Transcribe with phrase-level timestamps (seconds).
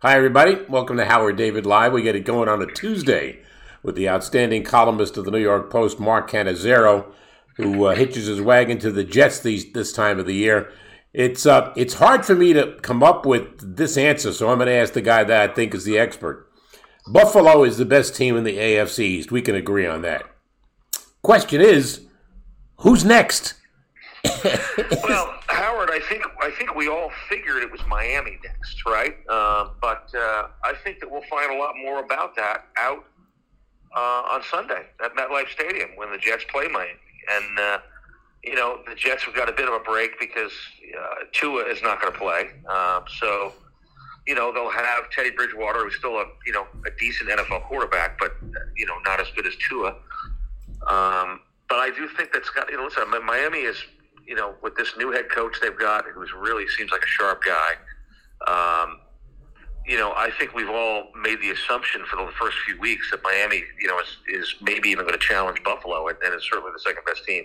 [0.00, 0.56] Hi, everybody.
[0.68, 1.92] Welcome to Howard David Live.
[1.92, 3.40] We get it going on a Tuesday
[3.82, 7.06] with the outstanding columnist of the New York Post, Mark Cannizzaro,
[7.56, 10.70] who uh, hitches his wagon to the Jets these, this time of the year.
[11.12, 14.68] It's uh, it's hard for me to come up with this answer, so I'm going
[14.68, 16.48] to ask the guy that I think is the expert.
[17.08, 19.32] Buffalo is the best team in the AFC East.
[19.32, 20.22] We can agree on that.
[21.22, 22.06] Question is,
[22.76, 23.54] who's next?
[25.02, 25.34] Well,
[25.88, 29.16] Howard, I think I think we all figured it was Miami next, right?
[29.28, 33.04] Uh, but uh, I think that we'll find a lot more about that out
[33.96, 36.92] uh, on Sunday at MetLife Stadium when the Jets play Miami.
[37.30, 37.78] And uh,
[38.44, 40.52] you know, the Jets have got a bit of a break because
[40.98, 43.52] uh, Tua is not going to play, uh, so
[44.26, 48.18] you know they'll have Teddy Bridgewater, who's still a you know a decent NFL quarterback,
[48.18, 48.36] but
[48.76, 49.88] you know not as good as Tua.
[50.86, 52.70] Um, but I do think that's got.
[52.70, 53.76] You know, listen, Miami is
[54.28, 57.42] you know, with this new head coach they've got, who's really seems like a sharp
[57.42, 57.72] guy,
[58.46, 59.00] um,
[59.86, 63.22] you know, I think we've all made the assumption for the first few weeks that
[63.24, 66.72] Miami, you know, is, is maybe even going to challenge Buffalo, and, and is certainly
[66.74, 67.44] the second best team.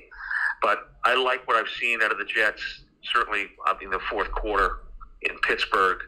[0.62, 2.62] But I like what I've seen out of the Jets.
[3.14, 4.80] Certainly, I mean, the fourth quarter
[5.22, 6.00] in Pittsburgh.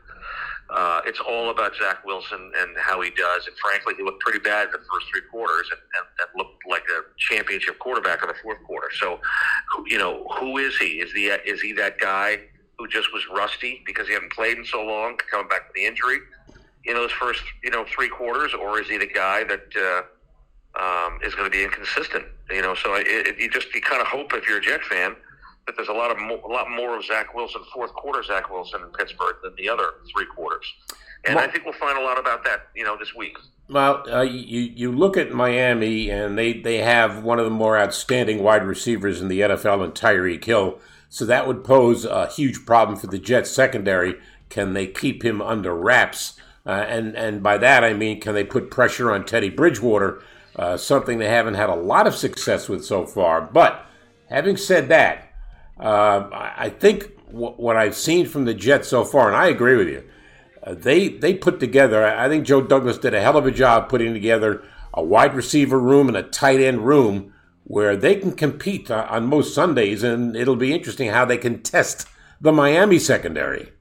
[0.70, 3.46] Uh, it's all about Zach Wilson and how he does.
[3.48, 6.66] And frankly, he looked pretty bad in the first three quarters and, and, and looked
[6.68, 8.90] like a championship quarterback in the fourth quarter.
[9.00, 9.20] So,
[9.86, 11.02] you know, who is he?
[11.02, 12.40] Is the is he that guy
[12.78, 15.86] who just was rusty because he hadn't played in so long, coming back from the
[15.86, 16.20] injury
[16.86, 21.20] in those first you know three quarters, or is he the guy that uh, um,
[21.24, 22.26] is going to be inconsistent?
[22.50, 24.84] You know, so it, it, you just you kind of hope if you're a Jet
[24.84, 25.16] fan
[25.66, 28.52] that there's a lot of mo- a lot more of Zach Wilson, fourth quarter Zach
[28.52, 30.66] Wilson in Pittsburgh than the other three quarters.
[31.28, 33.38] And I think we'll find a lot about that, you know, this week.
[33.68, 37.78] Well, uh, you you look at Miami, and they, they have one of the more
[37.80, 40.80] outstanding wide receivers in the NFL in Tyreek Hill.
[41.10, 44.16] So that would pose a huge problem for the Jets secondary.
[44.50, 46.40] Can they keep him under wraps?
[46.66, 50.22] Uh, and and by that I mean, can they put pressure on Teddy Bridgewater?
[50.56, 53.42] Uh, something they haven't had a lot of success with so far.
[53.42, 53.86] But
[54.30, 55.25] having said that,
[55.80, 59.90] uh, I think what I've seen from the Jets so far, and I agree with
[59.90, 60.04] you,
[60.64, 62.06] uh, they they put together.
[62.06, 64.64] I think Joe Douglas did a hell of a job putting together
[64.94, 67.34] a wide receiver room and a tight end room
[67.66, 71.62] where they can compete on, on most Sundays, and it'll be interesting how they can
[71.62, 72.08] test
[72.40, 73.72] the Miami secondary.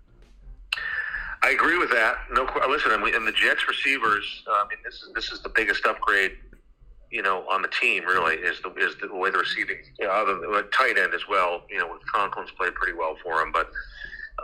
[1.43, 2.16] I agree with that.
[2.32, 4.43] No, listen, and, we, and the Jets receivers.
[4.47, 6.32] Uh, I mean, this is this is the biggest upgrade,
[7.11, 8.05] you know, on the team.
[8.05, 9.79] Really, is the is the way they're receiving.
[9.99, 11.63] You know, other uh, tight end as well.
[11.71, 13.67] You know, with Conklin's played pretty well for him, but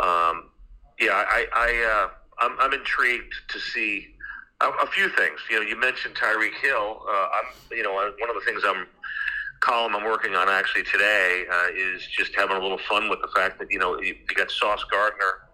[0.02, 0.50] um,
[0.98, 4.14] yeah, I, I uh, I'm, I'm intrigued to see
[4.60, 5.40] a, a few things.
[5.50, 7.02] You know, you mentioned Tyreek Hill.
[7.08, 8.86] Uh, I'm, you know, one of the things I'm
[9.60, 13.28] column I'm working on actually today uh, is just having a little fun with the
[13.36, 15.50] fact that you know you, you got Sauce Gardner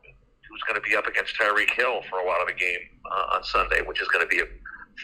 [0.48, 3.34] who's going to be up against Tyreek Hill for a lot of the game uh,
[3.34, 4.46] on Sunday, which is going to be a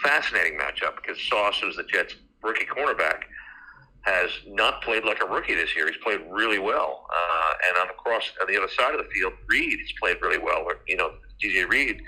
[0.02, 3.22] fascinating matchup because Sauce, who's the Jets' rookie cornerback,
[4.02, 5.86] has not played like a rookie this year.
[5.86, 9.10] He's played really well, uh, and on the cross on the other side of the
[9.10, 10.62] field, Reed has played really well.
[10.64, 12.02] Or, you know, DJ Reed.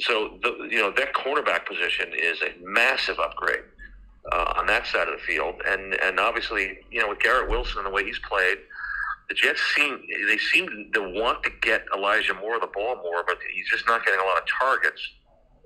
[0.00, 3.62] So the, you know that cornerback position is a massive upgrade
[4.32, 7.78] uh, on that side of the field, and and obviously you know with Garrett Wilson
[7.78, 8.58] and the way he's played,
[9.28, 13.38] the Jets seem they seem to want to get Elijah Moore the ball more, but
[13.52, 15.02] he's just not getting a lot of targets.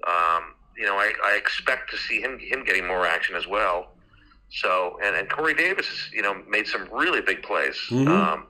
[0.07, 3.93] Um, you know, I, I expect to see him him getting more action as well.
[4.51, 7.77] So, and, and Corey Davis, you know, made some really big plays.
[8.09, 8.47] Um,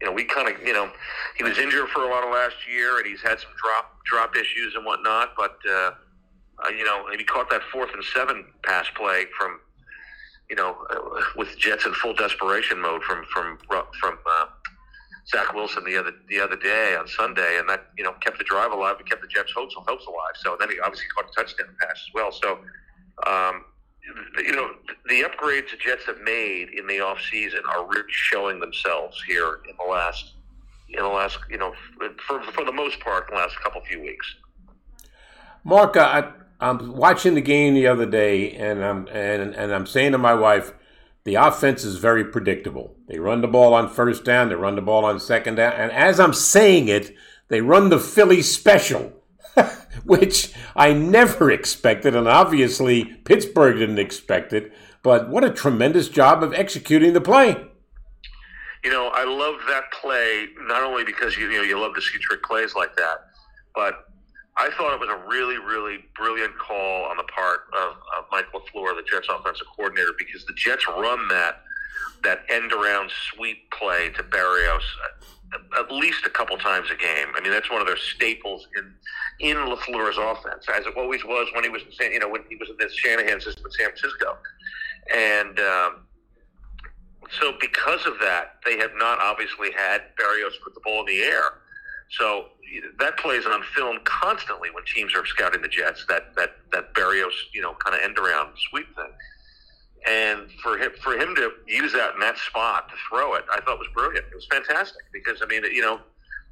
[0.00, 0.90] you know, we kind of, you know,
[1.36, 4.36] he was injured for a lot of last year, and he's had some drop drop
[4.36, 5.34] issues and whatnot.
[5.36, 5.92] But uh,
[6.64, 9.60] uh, you know, he caught that fourth and seven pass play from,
[10.50, 13.58] you know, uh, with Jets in full desperation mode from from
[14.00, 14.46] from uh,
[15.28, 18.44] Zach Wilson the other the other day on Sunday, and that you know kept the
[18.44, 20.34] drive alive and kept the Jets' hopes hopes alive.
[20.36, 22.32] So then he obviously caught a touchdown pass as well.
[22.32, 22.58] So.
[23.26, 23.64] Um,
[24.38, 24.70] you know,
[25.08, 29.60] the upgrades the Jets have made in the off season are really showing themselves here
[29.68, 30.34] in the last,
[30.88, 31.74] in the last, you know,
[32.26, 34.32] for for the most part, the last couple few weeks.
[35.64, 40.12] Mark, I, I'm watching the game the other day, and I'm and and I'm saying
[40.12, 40.72] to my wife,
[41.26, 42.94] the offense is very predictable.
[43.08, 45.90] They run the ball on first down, they run the ball on second down, and
[45.90, 47.16] as I'm saying it,
[47.48, 49.12] they run the Philly special,
[50.04, 54.72] which I never expected, and obviously Pittsburgh didn't expect it.
[55.02, 57.56] But what a tremendous job of executing the play.
[58.84, 62.00] You know, I love that play not only because you, you know you love to
[62.00, 63.16] see trick plays like that,
[63.74, 64.06] but
[64.58, 68.46] I thought it was a really, really brilliant call on the part of, of Mike
[68.54, 71.62] LaFleur, the Jets offensive coordinator, because the Jets run that
[72.22, 74.80] that end around sweep play to Berrios
[75.52, 77.28] at, at least a couple times a game.
[77.36, 78.94] I mean, that's one of their staples in
[79.38, 82.42] in LaFleur's offense, as it always was when he was in San, you know when
[82.48, 84.38] he was in the Shanahan system in San Francisco,
[85.14, 85.60] and.
[85.60, 86.06] Um,
[87.40, 91.22] so because of that, they have not obviously had Berrios put the ball in the
[91.22, 91.58] air.
[92.10, 92.46] So
[92.98, 96.04] that plays on film constantly when teams are scouting the Jets.
[96.08, 99.12] That that that Berrios, you know, kind of end around sweep thing.
[100.08, 103.60] And for him for him to use that in that spot to throw it, I
[103.60, 104.26] thought was brilliant.
[104.30, 106.00] It was fantastic because I mean, you know,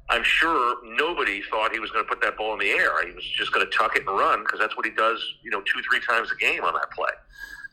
[0.09, 3.05] I'm sure nobody thought he was going to put that ball in the air.
[3.07, 5.51] He was just going to tuck it and run because that's what he does, you
[5.51, 7.11] know, two three times a game on that play.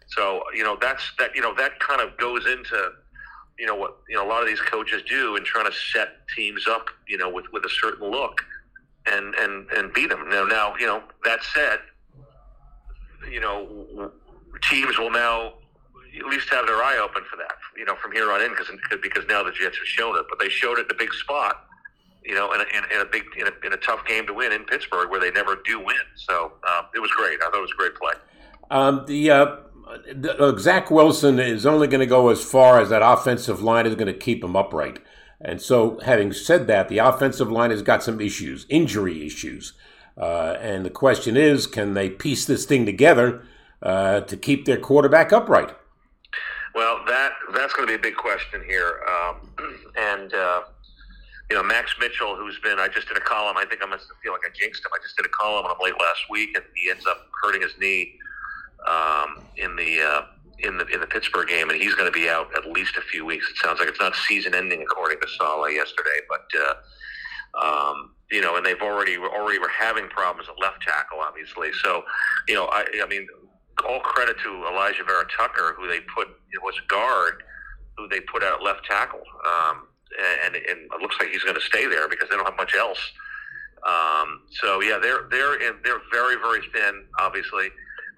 [0.08, 2.92] So you know that's that you know that kind of goes into
[3.62, 6.26] you know what you know a lot of these coaches do in trying to set
[6.34, 8.40] teams up you know with with a certain look
[9.06, 10.28] and and and beat them.
[10.28, 11.78] Now now you know that said
[13.30, 14.10] you know
[14.68, 15.54] teams will now
[16.18, 18.66] at least have their eye open for that you know from here on in because
[19.00, 20.24] because now the Jets have shown it.
[20.28, 21.64] But they showed it in a big spot
[22.24, 24.34] you know in a, in, in a big in a, in a tough game to
[24.34, 25.94] win in Pittsburgh where they never do win.
[26.16, 27.38] So um, it was great.
[27.40, 28.14] I thought it was a great play.
[28.72, 29.56] Um, the uh
[30.38, 33.94] uh, Zach Wilson is only going to go as far as that offensive line is
[33.94, 35.00] going to keep him upright.
[35.40, 39.72] And so, having said that, the offensive line has got some issues, injury issues.
[40.16, 43.42] Uh, and the question is can they piece this thing together
[43.82, 45.74] uh, to keep their quarterback upright?
[46.74, 49.00] Well, that that's going to be a big question here.
[49.10, 49.48] Um,
[49.96, 50.62] and, uh,
[51.50, 53.56] you know, Max Mitchell, who's been, I just did a column.
[53.56, 54.90] I think I must feel like I jinxed him.
[54.94, 57.62] I just did a column on him late last week, and he ends up hurting
[57.62, 58.18] his knee
[58.88, 60.22] um, in the uh,
[60.60, 63.02] in the in the Pittsburgh game, and he's going to be out at least a
[63.02, 63.48] few weeks.
[63.50, 66.46] It sounds like it's not season ending, according to Saleh yesterday, but.
[66.58, 66.74] Uh,
[67.54, 71.70] um, you know, and they've already already were having problems at left tackle, obviously.
[71.82, 72.02] So,
[72.48, 73.26] you know, I, I mean,
[73.86, 77.42] all credit to Alijah Vera Tucker, who they put it was guard,
[77.96, 79.86] who they put out left tackle, um,
[80.44, 82.74] and, and it looks like he's going to stay there because they don't have much
[82.74, 83.00] else.
[83.86, 87.68] Um, so yeah, they're they're in, they're very very thin, obviously.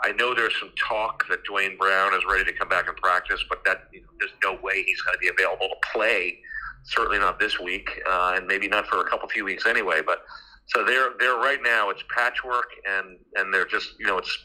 [0.03, 3.43] I know there's some talk that Duane Brown is ready to come back and practice,
[3.49, 6.39] but that you know, there's no way he's going to be available to play.
[6.85, 10.03] Certainly not this week, uh, and maybe not for a couple few weeks anyway.
[10.05, 10.25] But
[10.67, 14.37] so they're they're right now it's patchwork, and and they're just you know it's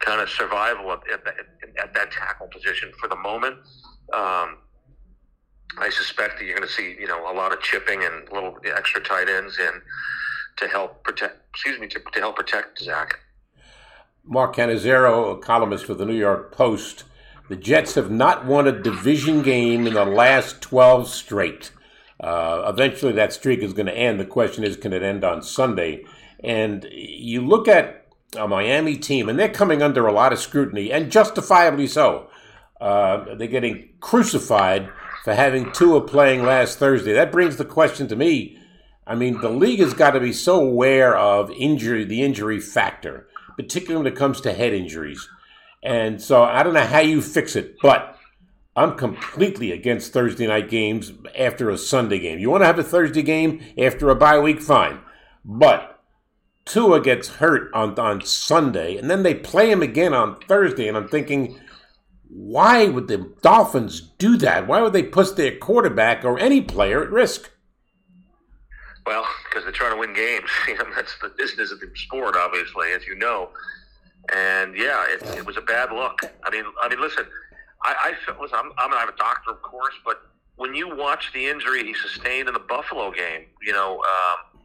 [0.00, 1.26] kind of survival at, at,
[1.82, 3.56] at that tackle position for the moment.
[4.12, 4.58] Um,
[5.78, 8.56] I suspect that you're going to see you know a lot of chipping and little
[8.64, 9.82] extra tight ends in
[10.58, 11.36] to help protect.
[11.50, 13.18] Excuse me to, to help protect Zach.
[14.26, 17.04] Mark Cannizzaro, a columnist for the New York Post.
[17.50, 21.72] The Jets have not won a division game in the last 12 straight.
[22.18, 24.18] Uh, eventually, that streak is going to end.
[24.18, 26.06] The question is, can it end on Sunday?
[26.42, 30.90] And you look at a Miami team, and they're coming under a lot of scrutiny,
[30.90, 32.30] and justifiably so.
[32.80, 34.88] Uh, they're getting crucified
[35.22, 37.12] for having Tua playing last Thursday.
[37.12, 38.58] That brings the question to me.
[39.06, 43.28] I mean, the league has got to be so aware of injury, the injury factor
[43.56, 45.28] particularly when it comes to head injuries.
[45.82, 48.18] And so I don't know how you fix it, but
[48.76, 52.38] I'm completely against Thursday night games after a Sunday game.
[52.38, 55.00] You want to have a Thursday game after a bye week, fine.
[55.44, 56.02] But
[56.64, 60.96] Tua gets hurt on, on Sunday, and then they play him again on Thursday, and
[60.96, 61.60] I'm thinking,
[62.28, 64.66] why would the Dolphins do that?
[64.66, 67.50] Why would they put their quarterback or any player at risk?
[69.06, 70.48] Well, because they're trying to win games.
[70.68, 73.50] You know, that's the business of the sport, obviously, as you know.
[74.34, 76.20] And yeah, it, it was a bad look.
[76.44, 77.26] I mean, I mean, listen,
[77.82, 80.22] I, I listen, I'm, I'm not a doctor, of course, but
[80.56, 84.60] when you watch the injury he sustained in the Buffalo game, you know, um,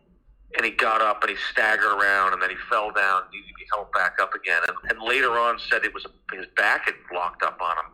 [0.56, 3.40] and he got up and he staggered around and then he fell down and he,
[3.40, 6.86] he held back up again, and, and later on said it was a, his back
[6.86, 7.92] had locked up on him.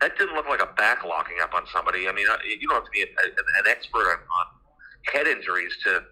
[0.00, 2.08] That didn't look like a back locking up on somebody.
[2.08, 4.46] I mean, you don't have to be a, a, an expert on, on
[5.12, 6.02] head injuries to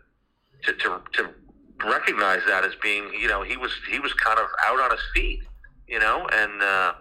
[0.64, 1.30] to, to to
[1.86, 5.00] recognize that as being you know he was he was kind of out on his
[5.14, 5.40] feet
[5.86, 6.94] you know and uh,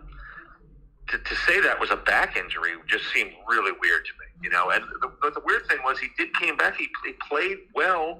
[1.09, 4.25] to, to say that was a back injury just seemed really weird to me.
[4.41, 6.75] You know, and the, but the weird thing was he did came back.
[6.75, 8.19] He, he played well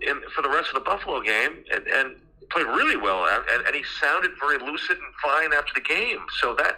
[0.00, 2.16] in, for the rest of the Buffalo game, and, and
[2.50, 6.18] played really well, and, and he sounded very lucid and fine after the game.
[6.40, 6.76] So that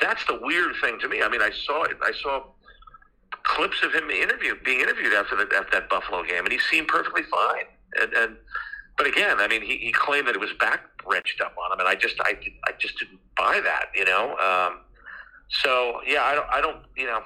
[0.00, 1.22] that's the weird thing to me.
[1.22, 1.96] I mean, I saw it.
[2.02, 2.44] I saw
[3.48, 6.86] clips of him interviewed, being interviewed after, the, after that Buffalo game, and he seemed
[6.86, 7.64] perfectly fine.
[8.00, 8.36] And, and
[8.96, 11.80] but again, I mean, he, he claimed that it was back wrenched up on him,
[11.80, 12.36] and I just, I,
[12.66, 14.36] I just didn't buy that, you know.
[14.36, 14.80] Um,
[15.48, 17.22] so yeah, I don't, I don't, you know,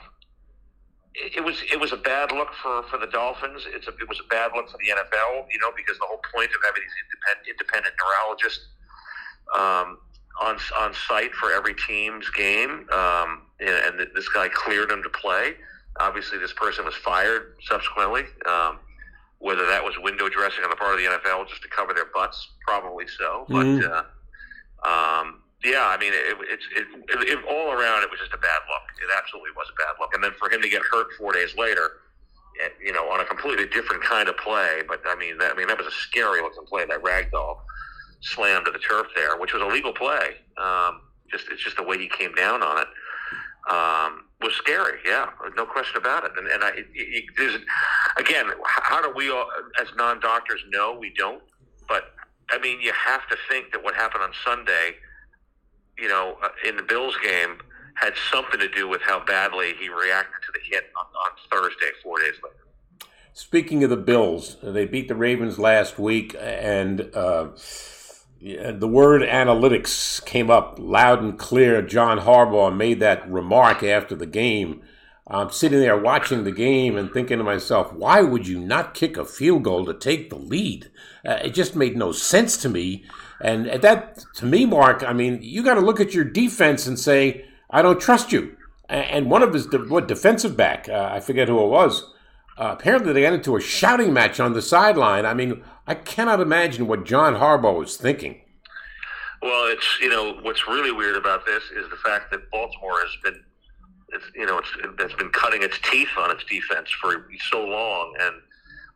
[1.15, 3.65] it, it was, it was a bad look for for the Dolphins.
[3.67, 6.21] It's a, it was a bad look for the NFL, you know, because the whole
[6.33, 8.67] point of having these independent, independent neurologists
[9.57, 9.99] um,
[10.41, 15.11] on on site for every team's game, um, and, and this guy cleared him to
[15.11, 15.55] play.
[16.01, 18.23] Obviously, this person was fired subsequently.
[18.47, 18.79] Um,
[19.43, 22.07] whether that was window dressing on the part of the NFL just to cover their
[22.15, 23.45] butts, probably so.
[23.49, 23.83] But Mhm.
[23.91, 28.33] uh, um, yeah, I mean, it, it's it, it, it, all around it was just
[28.33, 28.83] a bad look.
[29.03, 30.15] It absolutely was a bad look.
[30.15, 31.91] And then for him to get hurt four days later,
[32.63, 34.83] eh, you know, on a completely different kind of play.
[34.87, 36.85] But I mean, that, I mean, that was a scary looking play.
[36.87, 37.59] That ragdoll
[38.21, 40.37] slam to the turf there, which was a legal play.
[40.57, 42.87] Um, just it's just the way he came down on it
[43.71, 44.99] um, was scary.
[45.07, 46.33] Yeah, no question about it.
[46.37, 47.63] And, and I, it, it,
[48.17, 49.47] again, how do we all,
[49.81, 50.97] as non-doctors know?
[50.99, 51.43] We don't.
[51.89, 52.15] But
[52.51, 54.97] I mean, you have to think that what happened on Sunday,
[55.99, 57.59] you know, uh, in the Bills game,
[57.95, 61.91] had something to do with how badly he reacted to the hit on, on Thursday,
[62.03, 62.57] four days later.
[63.35, 67.49] Speaking of the Bills, they beat the Ravens last week, and uh,
[68.43, 71.81] the word analytics came up loud and clear.
[71.81, 74.83] John Harbaugh made that remark after the game.
[75.29, 79.17] I'm sitting there watching the game and thinking to myself, why would you not kick
[79.17, 80.91] a field goal to take the lead?
[81.25, 83.05] Uh, it just made no sense to me.
[83.41, 86.87] And at that, to me, Mark, I mean, you got to look at your defense
[86.89, 88.57] and say, I don't trust you.
[88.89, 92.13] And one of his what defensive back, uh, I forget who it was,
[92.59, 95.25] uh, apparently they got into a shouting match on the sideline.
[95.25, 98.41] I mean, I cannot imagine what John Harbaugh was thinking.
[99.41, 103.17] Well, it's you know what's really weird about this is the fact that Baltimore has
[103.25, 103.43] been,
[104.11, 104.69] it's you know it's
[105.01, 108.37] it's been cutting its teeth on its defense for so long, and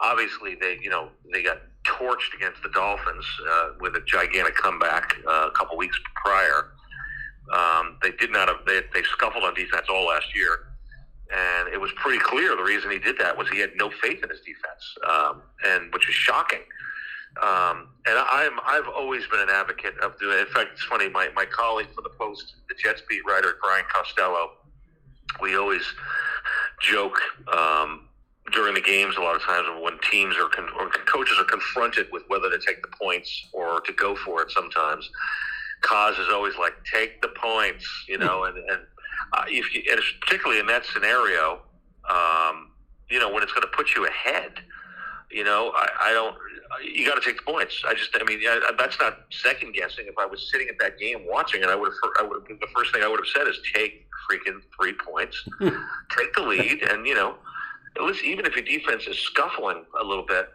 [0.01, 5.17] obviously they you know they got torched against the Dolphins uh, with a gigantic comeback
[5.27, 6.71] uh, a couple weeks prior.
[7.53, 10.69] Um, they did not have they, they scuffled on defense all last year,
[11.35, 14.23] and it was pretty clear the reason he did that was he had no faith
[14.23, 16.61] in his defense, um, and which is shocking.
[17.43, 20.39] Um, and I'm I've always been an advocate of doing.
[20.39, 20.49] It.
[20.49, 21.09] In fact, it's funny.
[21.09, 24.53] My my colleague for the Post, the Jets beat writer Brian Costello,
[25.41, 25.83] we always
[26.81, 27.19] joke
[27.53, 28.09] um,
[28.53, 32.07] during the games a lot of times when teams are con- or coaches are confronted
[32.11, 34.51] with whether to take the points or to go for it.
[34.51, 35.09] Sometimes,
[35.83, 38.81] Cause is always like take the points, you know, and and
[39.33, 41.61] uh, if you, and particularly in that scenario,
[42.09, 42.71] um,
[43.11, 44.53] you know, when it's going to put you ahead
[45.31, 46.37] you know, I, I don't.
[46.83, 47.83] You got to take the points.
[47.87, 50.07] I just, I mean, yeah, that's not second guessing.
[50.07, 52.13] If I was sitting at that game watching it, I would have.
[52.21, 52.47] I would.
[52.49, 56.83] The first thing I would have said is take freaking three points, take the lead,
[56.83, 57.37] and you know,
[57.97, 60.49] at least even if your defense is scuffling a little bit,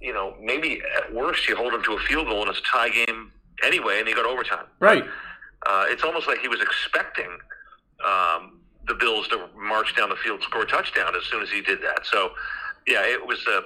[0.00, 2.62] you know, maybe at worst you hold them to a field goal and it's a
[2.62, 3.32] tie game
[3.64, 4.66] anyway, and you go to overtime.
[4.78, 5.04] Right.
[5.66, 7.28] Uh, it's almost like he was expecting
[8.04, 11.60] um, the Bills to march down the field, score a touchdown as soon as he
[11.60, 12.06] did that.
[12.06, 12.30] So,
[12.86, 13.62] yeah, it was a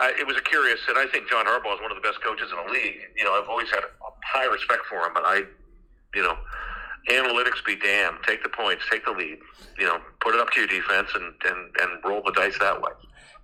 [0.00, 2.22] uh, it was a curious, and I think John Harbaugh is one of the best
[2.22, 2.96] coaches in the league.
[3.16, 3.82] You know, I've always had
[4.24, 5.42] high respect for him, but I,
[6.14, 6.36] you know,
[7.10, 8.18] analytics be damned.
[8.26, 9.38] Take the points, take the lead.
[9.78, 12.80] You know, put it up to your defense and and, and roll the dice that
[12.80, 12.92] way.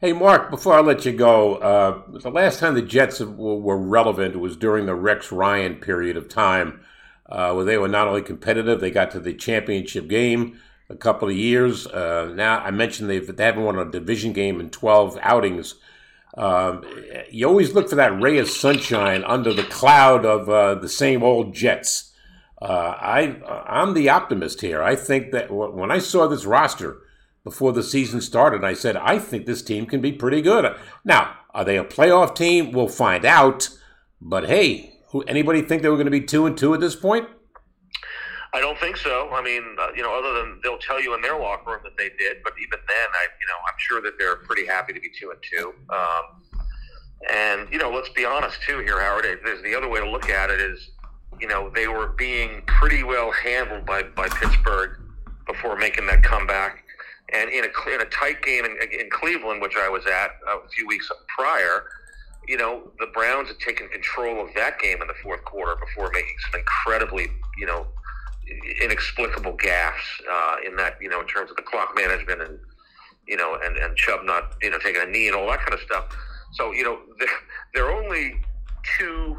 [0.00, 4.38] Hey, Mark, before I let you go, uh, the last time the Jets were, relevant
[4.38, 6.82] was during the Rex Ryan period of time,
[7.26, 11.28] uh, where they were not only competitive, they got to the championship game a couple
[11.28, 11.88] of years.
[11.88, 15.74] Uh, now, I mentioned they've, they haven't won a division game in 12 outings.
[16.38, 16.84] Um,
[17.30, 21.22] you always look for that ray of sunshine under the cloud of uh, the same
[21.22, 22.14] old Jets.
[22.62, 24.82] Uh, I, I'm the optimist here.
[24.82, 27.02] I think that when I saw this roster,
[27.48, 28.62] before the season started.
[28.62, 30.70] I said, I think this team can be pretty good.
[31.02, 32.72] Now, are they a playoff team?
[32.72, 33.70] We'll find out.
[34.20, 36.94] But hey, who, anybody think they were going to be two and two at this
[36.94, 37.26] point?
[38.54, 39.28] I don't think so.
[39.32, 41.96] I mean, uh, you know, other than they'll tell you in their locker room that
[41.98, 45.00] they did, but even then, I, you know, I'm sure that they're pretty happy to
[45.00, 45.74] be two and two.
[45.90, 46.42] Um,
[47.30, 49.26] and you know, let's be honest too here, Howard.
[49.44, 50.90] There's the other way to look at it is,
[51.40, 54.98] you know, they were being pretty well handled by by Pittsburgh
[55.46, 56.84] before making that comeback.
[57.34, 60.68] And in a in a tight game in, in Cleveland, which I was at a
[60.70, 61.84] few weeks prior,
[62.46, 66.10] you know, the Browns had taken control of that game in the fourth quarter before
[66.12, 67.26] making some incredibly,
[67.58, 67.86] you know,
[68.82, 69.92] inexplicable gaffes
[70.30, 72.58] uh, in that you know in terms of the clock management and
[73.26, 75.74] you know and and Chubb not you know taking a knee and all that kind
[75.74, 76.06] of stuff.
[76.52, 77.28] So you know they're,
[77.74, 78.40] they're only
[78.98, 79.36] two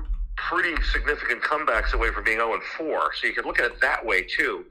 [0.48, 3.12] pretty significant comebacks away from being 0 and 4.
[3.20, 4.66] So you can look at it that way too.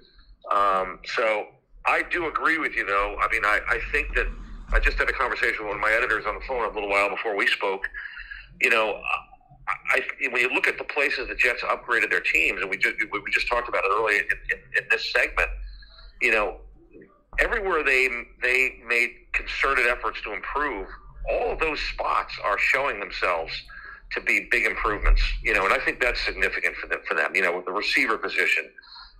[0.51, 1.47] Um, so
[1.87, 3.17] I do agree with you, though.
[3.21, 4.27] I mean, I, I think that
[4.73, 6.89] I just had a conversation with one of my editors on the phone a little
[6.89, 7.89] while before we spoke.
[8.61, 9.01] You know,
[9.91, 12.97] I, when you look at the places the Jets upgraded their teams, and we just
[13.13, 15.49] we just talked about it earlier in, in, in this segment,
[16.23, 16.57] you know,
[17.39, 18.09] everywhere they
[18.43, 20.89] they made concerted efforts to improve,
[21.31, 23.53] all of those spots are showing themselves
[24.13, 25.23] to be big improvements.
[25.43, 27.01] You know, and I think that's significant for them.
[27.07, 28.71] For them, you know, with the receiver position,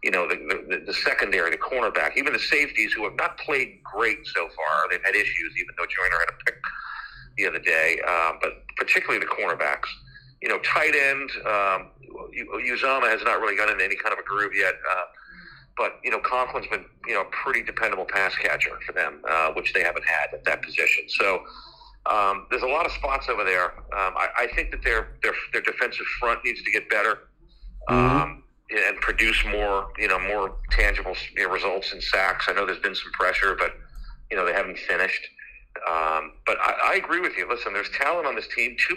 [0.03, 0.37] you know, the,
[0.69, 4.89] the, the secondary, the cornerback, even the safeties who have not played great so far.
[4.91, 6.55] They've had issues, even though Joyner had a pick
[7.37, 9.89] the other day, uh, but particularly the cornerbacks.
[10.43, 11.91] You know, tight end, um,
[12.65, 14.75] Uzomah has not really gotten into any kind of a groove yet.
[14.91, 15.03] Uh,
[15.77, 19.53] but, you know, Conklin's been, you know, a pretty dependable pass catcher for them, uh,
[19.53, 21.05] which they haven't had at that position.
[21.09, 21.45] So
[22.07, 23.79] um, there's a lot of spots over there.
[23.93, 27.29] Um, I, I think that their, their, their defensive front needs to get better.
[27.89, 32.47] Um, and produce more, you know, more tangible you know, results in sacks.
[32.49, 33.73] I know there's been some pressure, but
[34.31, 35.27] you know they haven't finished.
[35.87, 37.49] Um, but I, I agree with you.
[37.49, 38.97] Listen, there's talent on this team to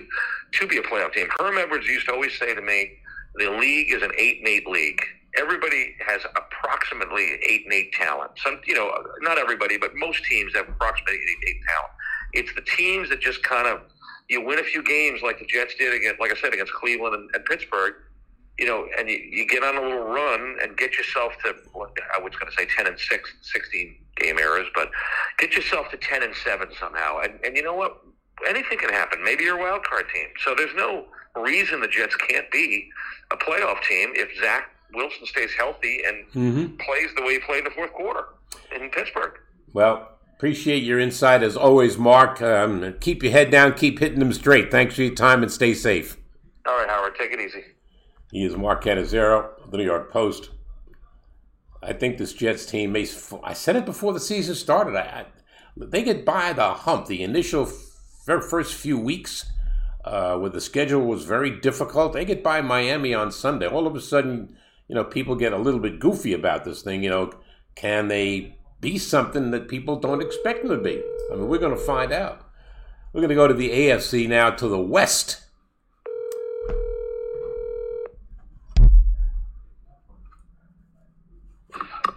[0.60, 1.28] to be a playoff team.
[1.40, 2.92] Herm Edwards used to always say to me,
[3.36, 5.02] "The league is an eight and eight league.
[5.38, 8.32] Everybody has approximately eight and eight talent.
[8.44, 11.94] Some, you know, not everybody, but most teams have approximately eight, and eight talent.
[12.34, 13.82] It's the teams that just kind of
[14.30, 17.16] you win a few games like the Jets did against, like I said, against Cleveland
[17.16, 17.94] and, and Pittsburgh."
[18.62, 21.92] you know, and you, you get on a little run and get yourself to, what
[22.16, 24.38] I was going to say 10 and 6, 16 game
[25.52, 27.20] get yourself to 10 and 7 somehow.
[27.20, 28.02] And, and you know what?
[28.48, 29.24] Anything can happen.
[29.24, 30.28] Maybe you're a wild card team.
[30.44, 31.06] So there's no
[31.36, 32.90] reason the Jets can't be
[33.32, 36.78] a playoff team if Zach Wilson stays healthy and Mm-hmm.
[36.78, 38.26] plays the way he played in the fourth quarter
[38.76, 39.34] in Pittsburgh.
[39.74, 42.42] Well, appreciate your insight as always, Mark.
[42.42, 44.72] Um, keep your head down, keep hitting them straight.
[44.72, 46.18] Thanks for your time and stay safe.
[46.66, 47.64] All right, Howard, take it easy.
[48.32, 50.50] He is Mark Cannizzaro of the New York Post.
[51.84, 53.08] I think this Jets team may.
[53.44, 54.96] I said it before the season started.
[54.96, 55.26] I, I,
[55.78, 57.08] they get by the hump.
[57.08, 59.52] The initial f- first few weeks,
[60.04, 63.68] uh, where the schedule was very difficult, they get by Miami on Sunday.
[63.68, 64.56] All of a sudden,
[64.88, 67.04] you know, people get a little bit goofy about this thing.
[67.04, 67.32] You know,
[67.76, 71.02] can they be something that people don't expect them to be?
[71.32, 72.46] I mean, we're going to find out.
[73.14, 75.42] We're going to go to the AFC now to the West.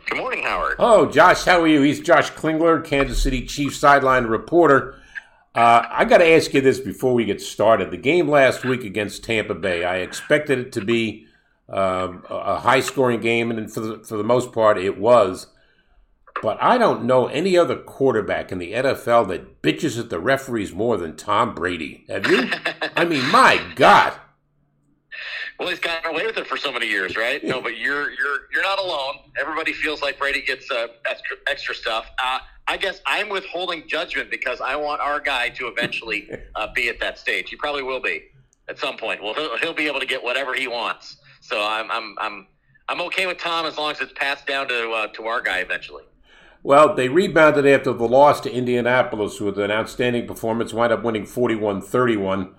[0.07, 0.77] Good morning, Howard.
[0.79, 1.81] Oh, Josh, how are you?
[1.81, 5.01] He's Josh Klingler, Kansas City Chiefs sideline reporter.
[5.55, 7.91] Uh, I got to ask you this before we get started.
[7.91, 11.27] The game last week against Tampa Bay, I expected it to be
[11.69, 15.47] um, a a high-scoring game, and for the, for the most part, it was.
[16.43, 20.75] But I don't know any other quarterback in the NFL that bitches at the referees
[20.75, 22.05] more than Tom Brady.
[22.09, 22.51] Have you?
[22.97, 24.13] I mean, my God.
[25.59, 27.43] Well, he's gotten away with it for so many years, right?
[27.45, 29.17] No, but you're you're you're not alone.
[29.41, 32.11] Everybody feels like Brady gets uh, extra extra stuff.
[32.23, 36.89] Uh, I guess I'm withholding judgment because I want our guy to eventually uh, be
[36.89, 37.51] at that stage.
[37.51, 38.25] He probably will be
[38.69, 39.23] at some point.
[39.23, 41.19] Well, he'll, he'll be able to get whatever he wants.
[41.41, 42.47] So I'm I'm I'm
[42.89, 45.59] I'm okay with Tom as long as it's passed down to uh, to our guy
[45.59, 46.05] eventually.
[46.65, 51.27] Well, they rebounded after the loss to Indianapolis with an outstanding performance, wind up winning
[51.27, 52.55] 41 31.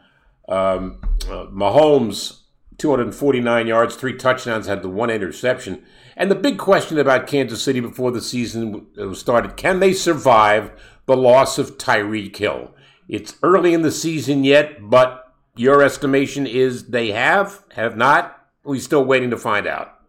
[0.47, 2.41] Um, uh, Mahomes,
[2.77, 5.83] 249 yards, three touchdowns, had the one interception.
[6.17, 10.71] And the big question about Kansas City before the season uh, started can they survive
[11.05, 12.73] the loss of Tyreek Hill?
[13.07, 18.47] It's early in the season yet, but your estimation is they have, have not?
[18.63, 19.99] We're still waiting to find out.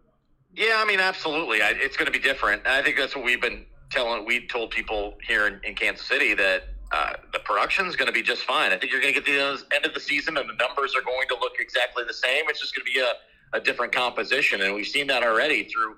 [0.55, 1.61] Yeah, I mean, absolutely.
[1.61, 2.63] I, it's going to be different.
[2.65, 4.25] And I think that's what we've been telling.
[4.25, 8.21] We told people here in, in Kansas City that uh, the production's going to be
[8.21, 8.71] just fine.
[8.71, 10.95] I think you're going to get to the end of the season, and the numbers
[10.95, 12.45] are going to look exactly the same.
[12.47, 15.97] It's just going to be a, a different composition, and we've seen that already through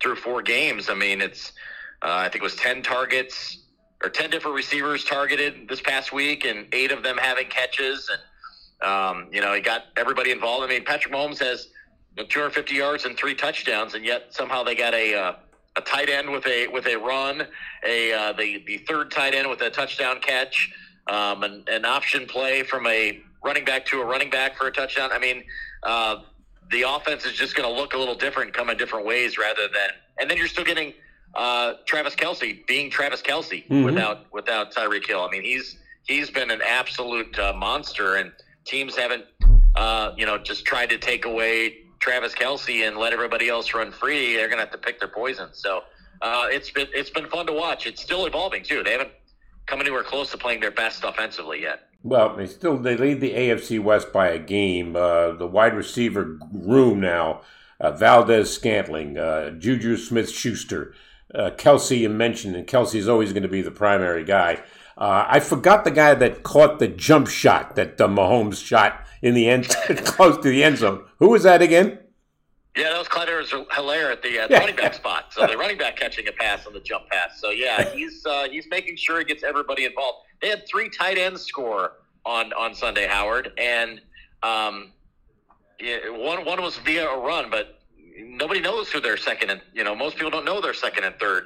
[0.00, 0.88] through four games.
[0.88, 1.52] I mean, it's
[2.02, 3.58] uh, I think it was ten targets
[4.02, 8.90] or ten different receivers targeted this past week, and eight of them having catches, and
[8.90, 10.64] um, you know, he got everybody involved.
[10.64, 11.68] I mean, Patrick Mahomes has
[12.16, 15.32] you know, 250 yards and three touchdowns, and yet somehow they got a uh,
[15.76, 17.46] a tight end with a with a run,
[17.86, 20.72] a uh, the the third tight end with a touchdown catch,
[21.06, 24.72] um, an, an option play from a running back to a running back for a
[24.72, 25.10] touchdown.
[25.12, 25.44] I mean,
[25.82, 26.16] uh,
[26.70, 29.62] the offense is just going to look a little different, come in different ways rather
[29.68, 30.92] than, and then you're still getting
[31.34, 33.84] uh, Travis Kelce being Travis Kelce Mhm.
[33.84, 35.22] without without Tyreek Hill.
[35.22, 38.32] I mean, he's he's been an absolute uh, monster, and
[38.66, 39.24] teams haven't
[39.76, 43.92] uh, you know just tried to take away Travis Kelce and let everybody else run
[43.92, 45.50] free, they're going to have to pick their poison.
[45.52, 45.84] So
[46.22, 47.86] uh, it's been it's been fun to watch.
[47.86, 48.82] It's still evolving too.
[48.82, 49.10] They haven't
[49.66, 51.88] come anywhere close to playing their best offensively yet.
[52.02, 54.96] Well, they still they lead the AFC West by a game.
[54.96, 57.42] Uh, the wide receiver room now:
[57.78, 60.94] uh, Valdes, Scantling, uh, Juju Smith-Schuster,
[61.34, 61.98] uh, Kelce.
[61.98, 64.62] You mentioned, and Kelce is always going to be the primary guy.
[64.96, 69.34] Uh, I forgot the guy that caught the jump shot that uh, Mahomes shot in
[69.34, 69.68] the end,
[70.04, 71.04] close to the end zone.
[71.18, 71.98] Who was that again?
[72.76, 74.58] Yeah, that was Clyde Helaire at the uh, Yeah.
[74.60, 75.32] running back spot.
[75.32, 77.40] So the running back catching a pass on the jump pass.
[77.40, 80.18] So yeah, he's uh, he's making sure he gets everybody involved.
[80.40, 81.92] They had three tight ends score
[82.24, 84.00] on on Sunday, Howard, and
[84.42, 84.92] um,
[85.80, 87.80] yeah, one one was via a run, but
[88.18, 91.14] nobody knows who their second and you know most people don't know their second and
[91.18, 91.44] third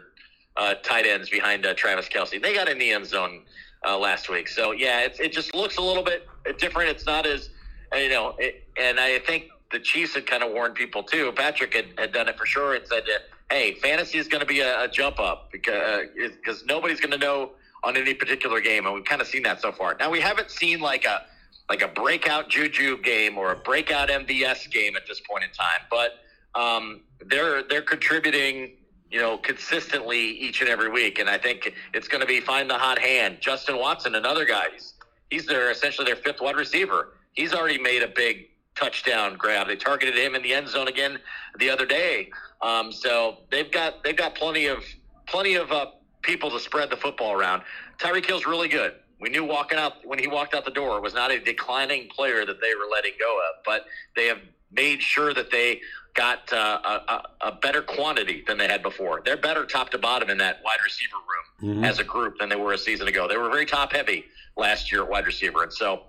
[0.56, 2.40] uh, tight ends behind uh, Travis Kelce.
[2.40, 3.42] They got in the end zone
[3.86, 6.26] uh, last week, so yeah, it's, it just looks a little bit
[6.58, 6.90] different.
[6.90, 7.50] It's not as
[7.92, 11.32] uh, you know, it, and I think the Chiefs had kind of warned people too.
[11.32, 13.04] Patrick had, had done it for sure and said,
[13.50, 17.18] "Hey, fantasy is going to be a, a jump up because because nobody's going to
[17.18, 19.96] know on any particular game," and we've kind of seen that so far.
[19.98, 21.22] Now we haven't seen like a
[21.68, 25.80] like a breakout Juju game or a breakout MVS game at this point in time,
[25.90, 26.20] but
[26.54, 28.72] um, they're they're contributing,
[29.14, 32.68] you know, consistently each and every week, and I think it's going to be find
[32.68, 33.36] the hot hand.
[33.40, 34.94] Justin Watson, another guy, he's,
[35.30, 37.12] he's their essentially their fifth wide receiver.
[37.32, 39.68] He's already made a big touchdown grab.
[39.68, 41.20] They targeted him in the end zone again
[41.60, 42.30] the other day.
[42.60, 44.82] Um, so they've got they've got plenty of
[45.28, 45.86] plenty of uh,
[46.22, 47.62] people to spread the football around.
[48.00, 48.94] Tyreek Hill's really good.
[49.20, 52.44] We knew walking out when he walked out the door was not a declining player
[52.44, 54.40] that they were letting go of, but they have
[54.72, 55.80] made sure that they
[56.14, 59.20] got uh, a, a, better quantity than they had before.
[59.24, 62.56] They're better top to bottom in that wide receiver room as a group than they
[62.56, 63.26] were a season ago.
[63.28, 64.24] They were very top heavy
[64.56, 66.04] last year at wide receiver, and so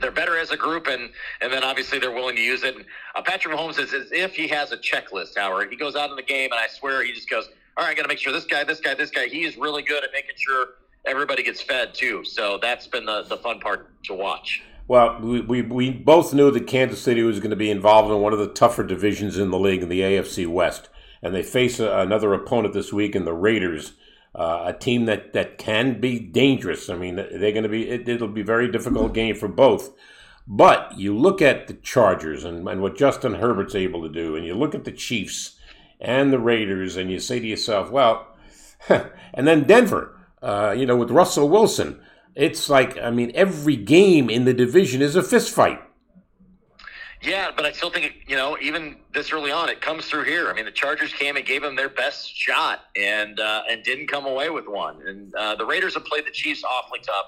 [0.00, 2.76] they're better as a group, and and then obviously they're willing to use it.
[2.76, 5.36] And uh, Patrick Mahomes is as if he has a checklist.
[5.36, 7.90] Howard, he goes out in the game, and I swear he just goes, "All right,
[7.90, 10.04] I got to make sure this guy, this guy, this guy." He is really good
[10.04, 10.66] at making sure
[11.06, 12.24] everybody gets fed too.
[12.24, 14.62] So that's been the the fun part to watch.
[14.88, 18.22] Well, we, we, we both knew that Kansas City was going to be involved in
[18.22, 20.88] one of the tougher divisions in the league, in the AFC West.
[21.22, 23.92] And they face a, another opponent this week in the Raiders,
[24.34, 26.88] uh, a team that, that can be dangerous.
[26.88, 29.90] I mean, they're going to be, it, it'll be a very difficult game for both.
[30.46, 34.46] But you look at the Chargers and, and what Justin Herbert's able to do, and
[34.46, 35.58] you look at the Chiefs
[36.00, 38.26] and the Raiders, and you say to yourself, well,
[38.88, 42.00] and then Denver, uh, you know, with Russell Wilson.
[42.38, 45.82] It's like, I mean, every game in the division is a fist fight.
[47.20, 50.48] Yeah, but I still think you know, even this early on, it comes through here.
[50.48, 54.06] I mean, the Chargers came and gave them their best shot, and uh, and didn't
[54.06, 55.02] come away with one.
[55.04, 57.26] And uh, the Raiders have played the Chiefs awfully tough.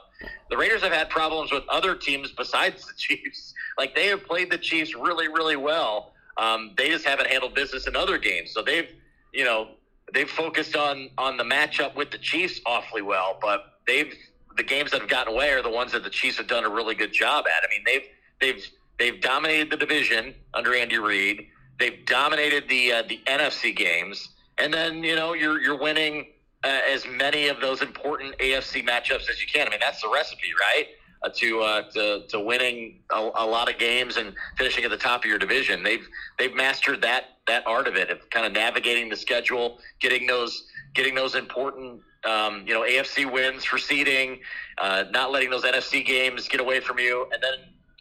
[0.48, 3.52] The Raiders have had problems with other teams besides the Chiefs.
[3.78, 6.12] Like they have played the Chiefs really, really well.
[6.36, 8.52] Um, they just haven't handled business in other games.
[8.52, 8.88] So they've,
[9.34, 9.70] you know,
[10.14, 13.40] they've focused on on the matchup with the Chiefs awfully well.
[13.42, 14.14] But they've
[14.56, 16.68] the games that have gotten away are the ones that the Chiefs have done a
[16.68, 17.64] really good job at.
[17.64, 18.08] I mean, they've
[18.40, 18.66] they've
[18.98, 21.46] they've dominated the division under Andy Reid.
[21.78, 26.26] They've dominated the uh, the NFC games, and then you know you're you're winning
[26.64, 29.66] uh, as many of those important AFC matchups as you can.
[29.66, 30.86] I mean, that's the recipe, right?
[31.22, 34.96] Uh, to, uh, to to winning a, a lot of games and finishing at the
[34.96, 35.82] top of your division.
[35.82, 36.06] They've
[36.38, 40.64] they've mastered that that art of it of kind of navigating the schedule, getting those
[40.94, 44.40] getting those important um, you know AFC wins for seeding,
[44.78, 47.54] uh, not letting those NFC games get away from you, and then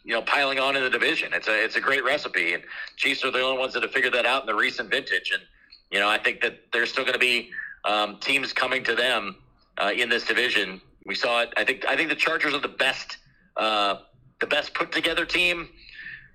[0.04, 1.32] you know piling on in the division.
[1.32, 2.62] It's a it's a great recipe, and
[2.96, 5.30] Chiefs are the only ones that have figured that out in the recent vintage.
[5.32, 5.42] And
[5.90, 7.50] you know I think that there's still going to be
[7.84, 9.36] um, teams coming to them
[9.78, 10.80] uh, in this division.
[11.06, 11.52] We saw it.
[11.56, 13.16] I think I think the Chargers are the best
[13.56, 13.96] uh,
[14.40, 15.68] the best put together team.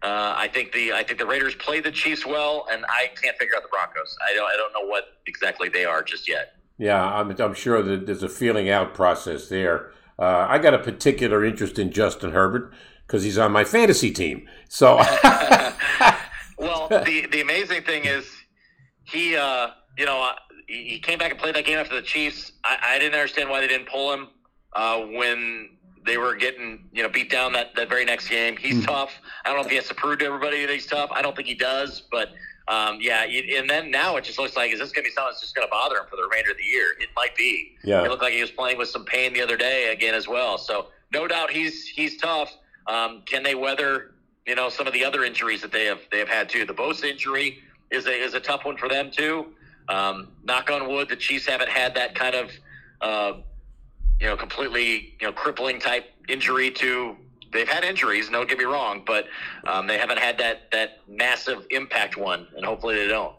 [0.06, 3.36] Uh, I think the I think the Raiders play the Chiefs well, and I can't
[3.38, 4.16] figure out the Broncos.
[4.30, 6.54] I don't I don't know what exactly they are just yet.
[6.78, 9.92] Yeah, I'm, I'm sure that there's a feeling out process there.
[10.20, 12.72] Uh, I got a particular interest in Justin Herbert
[13.08, 14.48] because he's on my fantasy team.
[14.70, 14.98] So,
[16.58, 18.30] Well, the the amazing thing is
[19.04, 20.34] he uh, you know uh,
[20.68, 22.52] he he came back and played that game after the Chiefs.
[22.64, 24.28] I, I didn't understand why they didn't pull him
[24.74, 25.75] uh, when
[26.06, 28.56] they were getting you know beat down that, that very next game.
[28.58, 29.12] He's tough.
[29.44, 31.10] I don't know if he has to prove to everybody that he's tough.
[31.12, 32.30] I don't think he does, but
[32.68, 33.24] um, yeah.
[33.24, 35.56] And then now it just looks like is this going to be something that's just
[35.56, 36.88] going to bother him for the remainder of the year?
[37.00, 37.76] It might be.
[37.84, 38.04] Yeah.
[38.04, 40.58] It looked like he was playing with some pain the other day again as well.
[40.58, 42.52] So no doubt he's he's tough.
[42.88, 44.12] Um, can they weather
[44.46, 46.66] you know some of the other injuries that they have they have had too?
[46.66, 47.60] The Bosa injury
[47.92, 49.48] is a is a tough one for them too.
[49.88, 52.52] Um, knock on wood, the Chiefs haven't had that kind of
[53.02, 53.34] uh,
[54.20, 57.16] you know completely you know crippling type injury to
[57.54, 58.30] they've had injuries.
[58.30, 59.26] Don't get me wrong, but
[59.66, 63.36] um, they haven't had that that massive impact one, and hopefully they don't.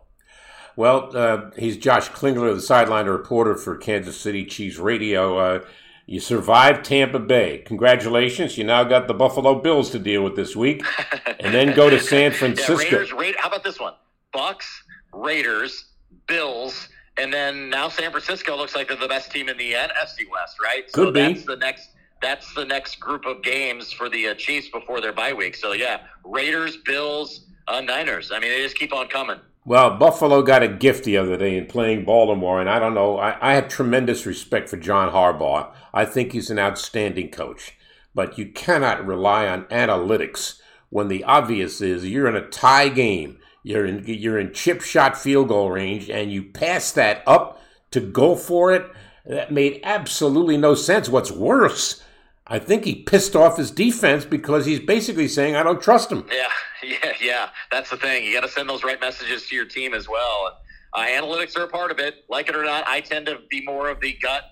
[0.77, 5.39] Well, uh, he's Josh Klingler, the sideline reporter for Kansas City Chiefs Radio.
[5.39, 5.61] Uh,
[6.05, 7.63] you survived Tampa Bay.
[7.67, 8.57] Congratulations.
[8.59, 10.85] You now got the Buffalo Bills to deal with this week,
[11.41, 12.77] and then go to San Yeah, Francisco.
[12.77, 13.95] Raiders, Raid, how about this one?
[14.33, 15.87] Bucks, Raiders,
[16.29, 20.29] Bills, and then now San Francisco looks like they're the best team in the NFC
[20.31, 20.91] West, right?
[20.91, 21.21] so Could be.
[21.21, 21.91] that's the next
[22.23, 25.55] that's the next group of games for the uh, Chiefs before their bye week.
[25.55, 28.33] So yeah, Raiders, Bills, uh, Niners.
[28.33, 29.39] I mean, they just keep on coming.
[29.65, 33.19] Well, Buffalo got a gift the other day in playing Baltimore, and I don't know.
[33.19, 35.73] I, I have tremendous respect for John Harbaugh.
[35.93, 37.77] I think he's an outstanding coach.
[38.15, 43.39] But you cannot rely on analytics when the obvious is you're in a tie game.
[43.67, 47.99] You're in you're in chip shot field goal range, and you pass that up to
[47.99, 48.89] go for it.
[49.25, 51.09] That made absolutely no sense.
[51.09, 52.01] What's worse,
[52.47, 56.29] I think he pissed off his defense because he's basically saying, "I don't trust him."
[56.33, 56.47] Yeah,
[56.85, 57.49] yeah, yeah.
[57.73, 58.25] That's the thing.
[58.25, 60.61] You got to send those right messages to your team as well.
[60.95, 62.25] Uh, analytics are a part of it.
[62.29, 64.45] Like it or not, I tend to be more of the gut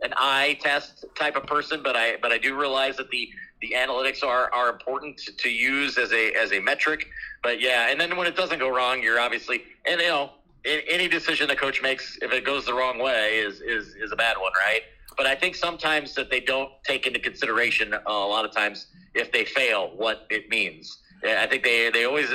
[0.00, 3.28] and an eye test type of person, but I but I do realize that the
[3.68, 7.08] the analytics are are important to, use as a as a metric.
[7.42, 10.30] But yeah, and then when it doesn't go wrong, you're obviously and you know
[10.64, 14.16] any decision the coach makes if it goes the wrong way is is is a
[14.16, 14.82] bad one, right?
[15.16, 18.86] But I think sometimes that they don't take into consideration uh, a lot of times
[19.14, 20.98] if they fail what it means.
[21.24, 22.28] I think they they always.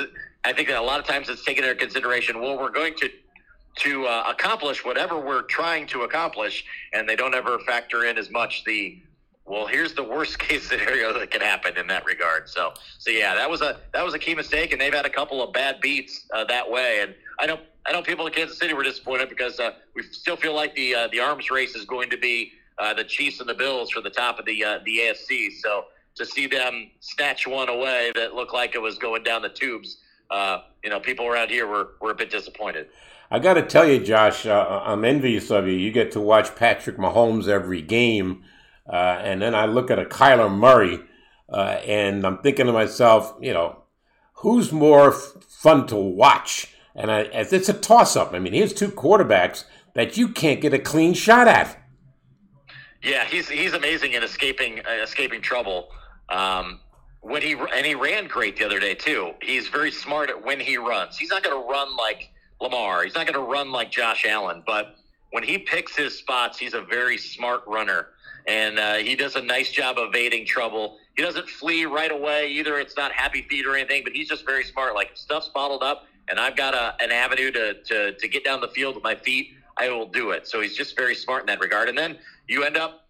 [0.44, 2.40] I think that a lot of times it's taken into consideration.
[2.40, 3.08] Well, we're going to
[3.74, 8.30] to uh, accomplish whatever we're trying to accomplish, and they don't ever factor in as
[8.30, 9.00] much the.
[9.44, 12.48] Well, here's the worst case scenario that can happen in that regard.
[12.48, 15.10] So, so yeah, that was a that was a key mistake, and they've had a
[15.10, 17.00] couple of bad beats uh, that way.
[17.02, 20.36] And I know I know people in Kansas City were disappointed because uh, we still
[20.36, 23.48] feel like the uh, the arms race is going to be uh, the Chiefs and
[23.48, 25.52] the Bills for the top of the uh, the AFC.
[25.60, 29.48] So to see them snatch one away that looked like it was going down the
[29.48, 29.98] tubes,
[30.30, 32.88] uh, you know, people around here were, were a bit disappointed.
[33.30, 35.72] I got to tell you, Josh, I'm envious of you.
[35.72, 38.44] You get to watch Patrick Mahomes every game,
[38.92, 41.00] uh, and then I look at a Kyler Murray,
[41.48, 43.82] uh, and I'm thinking to myself, you know,
[44.34, 46.74] who's more f- fun to watch?
[46.94, 48.34] And I, it's a toss-up.
[48.34, 51.78] I mean, here's two quarterbacks that you can't get a clean shot at.
[53.02, 55.88] Yeah, he's he's amazing in escaping uh, escaping trouble.
[56.28, 56.80] Um,
[57.22, 59.32] when he and he ran great the other day too.
[59.40, 61.16] He's very smart at when he runs.
[61.16, 63.04] He's not going to run like Lamar.
[63.04, 64.62] He's not going to run like Josh Allen.
[64.66, 64.96] But
[65.30, 68.08] when he picks his spots, he's a very smart runner,
[68.46, 70.98] and uh, he does a nice job evading trouble.
[71.16, 72.78] He doesn't flee right away either.
[72.78, 74.94] It's not happy feet or anything, but he's just very smart.
[74.94, 78.44] Like if stuff's bottled up, and I've got a, an avenue to, to to get
[78.44, 80.46] down the field with my feet, I will do it.
[80.46, 81.88] So he's just very smart in that regard.
[81.88, 83.02] And then you end up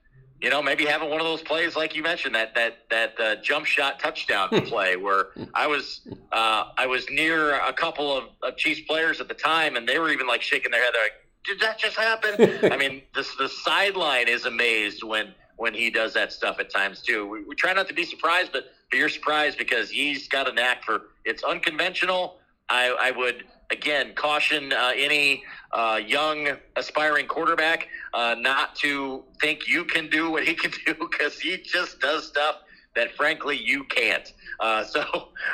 [0.42, 3.36] you know, maybe having one of those plays like you mentioned that that that uh,
[3.36, 6.00] jump shot touchdown play where I was
[6.32, 10.00] uh, I was near a couple of, of Chiefs players at the time, and they
[10.00, 10.92] were even like shaking their head.
[10.94, 11.12] They're like,
[11.44, 16.14] "Did that just happen?" I mean, the the sideline is amazed when when he does
[16.14, 17.26] that stuff at times too.
[17.26, 20.52] We, we try not to be surprised, but but you're surprised because he's got a
[20.52, 22.36] knack for it's unconventional.
[22.68, 29.66] I, I would again caution uh, any uh, young aspiring quarterback uh, not to think
[29.66, 32.56] you can do what he can do because he just does stuff
[32.94, 34.30] that frankly you can't.
[34.60, 35.00] Uh, so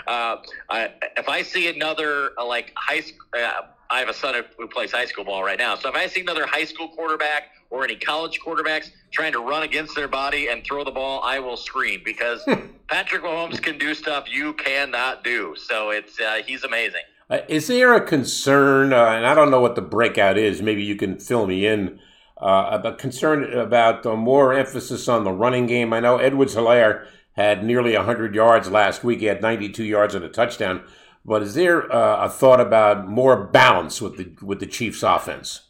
[0.09, 0.37] uh,
[0.69, 4.67] I, if I see another uh, like high school, uh, I have a son who
[4.69, 5.75] plays high school ball right now.
[5.75, 9.63] So if I see another high school quarterback or any college quarterbacks trying to run
[9.63, 12.43] against their body and throw the ball, I will scream because
[12.89, 15.55] Patrick Mahomes can do stuff you cannot do.
[15.57, 17.03] So it's uh, he's amazing.
[17.31, 20.83] Uh, is there a concern, uh, and I don't know what the breakout is, maybe
[20.83, 22.01] you can fill me in,
[22.39, 25.93] uh, about concern about uh, more emphasis on the running game?
[25.93, 29.21] I know Edwards Helaire had nearly 100 yards last week.
[29.21, 30.83] He had 92 yards and a touchdown.
[31.29, 35.61] But is there uh, a thought about more balance with the with the Chiefs' offense?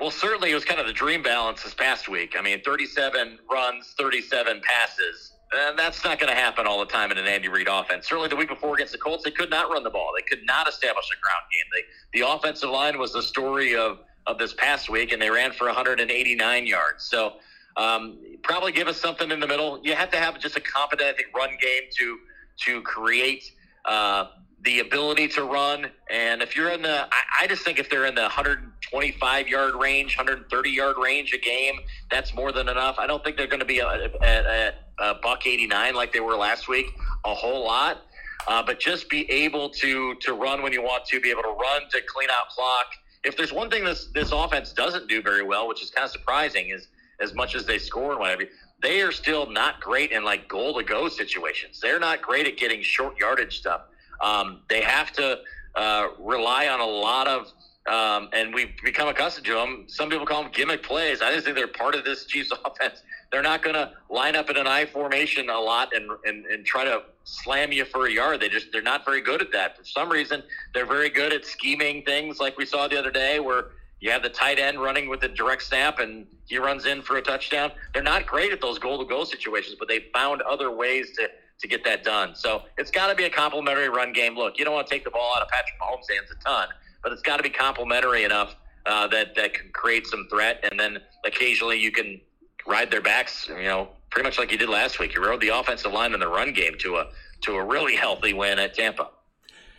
[0.00, 2.34] Well, certainly it was kind of the dream balance this past week.
[2.38, 5.32] I mean, 37 runs, 37 passes.
[5.52, 8.08] And that's not going to happen all the time in an Andy Reid offense.
[8.08, 10.10] Certainly the week before against the Colts, they could not run the ball.
[10.16, 11.64] They could not establish a ground game.
[11.74, 15.52] They, the offensive line was the story of, of this past week, and they ran
[15.52, 17.04] for 189 yards.
[17.04, 17.34] So
[17.76, 19.80] um, probably give us something in the middle.
[19.82, 22.18] You have to have just a competent, I think, run game to
[22.64, 23.44] to create
[23.84, 24.26] uh,
[24.66, 25.86] the ability to run.
[26.10, 29.74] And if you're in the, I, I just think if they're in the 125 yard
[29.76, 31.78] range, 130 yard range a game,
[32.10, 32.96] that's more than enough.
[32.98, 36.68] I don't think they're going to be at a, buck 89 like they were last
[36.68, 36.86] week
[37.24, 38.02] a whole lot.
[38.48, 41.48] Uh, but just be able to to run when you want to, be able to
[41.48, 42.86] run to clean out clock.
[43.24, 46.12] If there's one thing this this offense doesn't do very well, which is kind of
[46.12, 46.86] surprising, is
[47.20, 48.44] as much as they score and whatever,
[48.82, 51.80] they are still not great in like goal to go situations.
[51.80, 53.82] They're not great at getting short yardage stuff.
[54.20, 55.40] Um, they have to
[55.74, 57.52] uh, rely on a lot of,
[57.86, 59.84] um, and we've become accustomed to them.
[59.86, 61.22] Some people call them gimmick plays.
[61.22, 63.02] I just think they're part of this Chiefs offense.
[63.30, 66.64] They're not going to line up in an I formation a lot and, and, and
[66.64, 68.40] try to slam you for a yard.
[68.40, 69.76] They just they're not very good at that.
[69.76, 70.42] For some reason,
[70.74, 73.66] they're very good at scheming things like we saw the other day where
[74.00, 77.16] you have the tight end running with a direct snap and he runs in for
[77.16, 77.72] a touchdown.
[77.92, 81.28] They're not great at those goal to goal situations, but they found other ways to
[81.60, 82.34] to get that done.
[82.34, 84.36] So it's got to be a complementary run game.
[84.36, 86.68] Look, you don't want to take the ball out of Patrick Mahomes' hands a ton,
[87.02, 90.78] but it's got to be complementary enough uh, that that can create some threat, and
[90.78, 92.20] then occasionally you can
[92.66, 93.48] ride their backs.
[93.48, 95.14] You know, pretty much like you did last week.
[95.14, 97.06] You rode the offensive line in the run game to a
[97.42, 99.10] to a really healthy win at Tampa.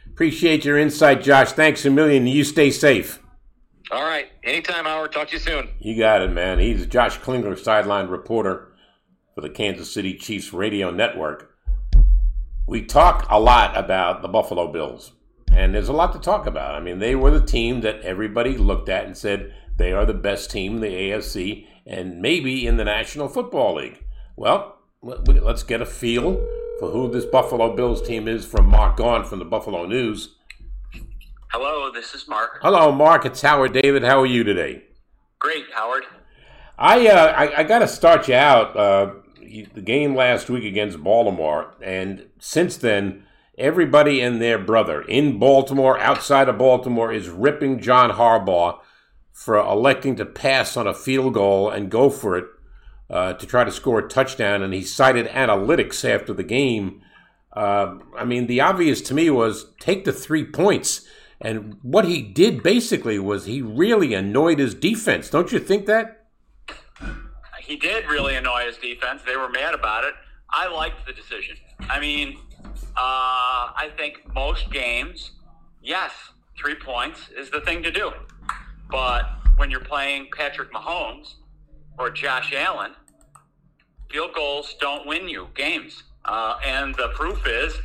[0.07, 1.51] Appreciate your insight, Josh.
[1.51, 2.27] Thanks a million.
[2.27, 3.19] You stay safe.
[3.89, 5.13] All right, anytime, Howard.
[5.13, 5.69] Talk to you soon.
[5.79, 6.59] You got it, man.
[6.59, 8.73] He's Josh Klingler, sideline reporter
[9.33, 11.53] for the Kansas City Chiefs radio network.
[12.67, 15.13] We talk a lot about the Buffalo Bills,
[15.53, 16.75] and there's a lot to talk about.
[16.75, 20.13] I mean, they were the team that everybody looked at and said they are the
[20.13, 24.03] best team in the AFC and maybe in the National Football League.
[24.35, 26.45] Well, let- let's get a feel
[26.79, 30.35] for who this Buffalo Bills team is from Mark Gaughan from the Buffalo News.
[31.53, 32.59] Hello, this is Mark.
[32.61, 33.25] Hello, Mark.
[33.25, 34.03] It's Howard David.
[34.03, 34.83] How are you today?
[35.39, 36.03] Great, Howard.
[36.77, 38.75] I uh, I, I got to start you out.
[38.75, 39.13] Uh,
[39.73, 43.23] the game last week against Baltimore, and since then,
[43.57, 48.79] everybody and their brother in Baltimore, outside of Baltimore, is ripping John Harbaugh
[49.31, 52.45] for electing to pass on a field goal and go for it
[53.09, 54.61] uh, to try to score a touchdown.
[54.61, 57.01] And he cited analytics after the game.
[57.53, 61.07] Uh, I mean, the obvious to me was take the three points.
[61.39, 65.29] And what he did basically was he really annoyed his defense.
[65.29, 66.16] Don't you think that?
[67.67, 69.23] He did really annoy his defense.
[69.25, 70.13] They were mad about it.
[70.49, 71.57] I liked the decision.
[71.81, 72.39] I mean,
[72.95, 75.31] uh, I think most games,
[75.83, 76.13] yes,
[76.57, 78.13] three points is the thing to do.
[78.89, 79.25] But
[79.57, 81.33] when you're playing Patrick Mahomes
[81.99, 82.93] or Josh Allen,
[84.09, 86.03] field goals don't win you games.
[86.23, 87.77] Uh, and the proof is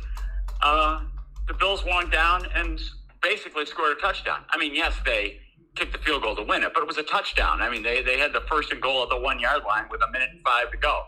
[0.61, 1.01] uh,
[1.49, 2.79] the Bills won down and
[3.21, 4.45] basically scored a touchdown.
[4.49, 5.41] I mean, yes, they
[5.75, 7.61] kicked the field goal to win it, but it was a touchdown.
[7.61, 10.01] I mean, they, they had the first and goal at the one yard line with
[10.07, 11.03] a minute and five to go.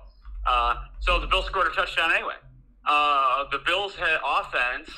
[0.45, 2.35] Uh, so the Bills scored a touchdown anyway.
[2.85, 4.89] Uh, the Bills had offense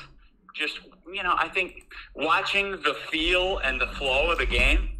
[0.54, 4.90] just, you know, I think watching the feel and the flow of the game,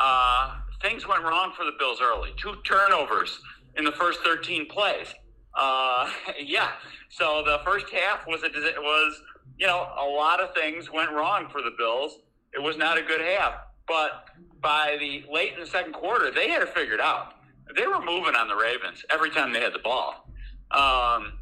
[0.00, 2.30] uh, things went wrong for the Bills early.
[2.36, 3.40] Two turnovers
[3.76, 5.14] in the first 13 plays.
[5.54, 6.10] Uh,
[6.42, 6.72] yeah.
[7.08, 8.48] So the first half was a
[8.80, 9.20] was
[9.58, 12.18] you know a lot of things went wrong for the Bills.
[12.52, 13.54] It was not a good half,
[13.88, 14.26] but
[14.60, 17.34] by the late in the second quarter, they had it figured out.
[17.76, 20.28] They were moving on the Ravens every time they had the ball.
[20.70, 21.34] Um,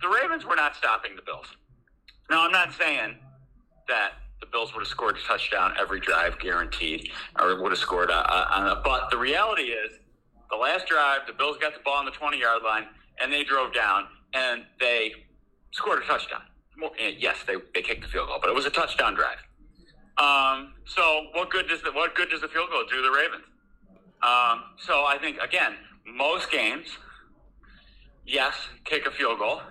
[0.00, 1.46] the Ravens were not stopping the Bills.
[2.30, 3.16] Now, I'm not saying
[3.88, 8.10] that the Bills would have scored a touchdown every drive, guaranteed, or would have scored
[8.10, 8.80] a, a, on a.
[8.82, 9.92] But the reality is,
[10.50, 12.86] the last drive, the Bills got the ball on the 20 yard line,
[13.20, 15.14] and they drove down, and they
[15.70, 16.42] scored a touchdown.
[16.98, 19.38] Eh, yes, they, they kicked the field goal, but it was a touchdown drive.
[20.18, 23.44] Um, so what good does the what good does the field goal do the Ravens?
[24.22, 25.74] Um, so I think again,
[26.06, 26.86] most games,
[28.26, 29.62] yes, kick a field goal.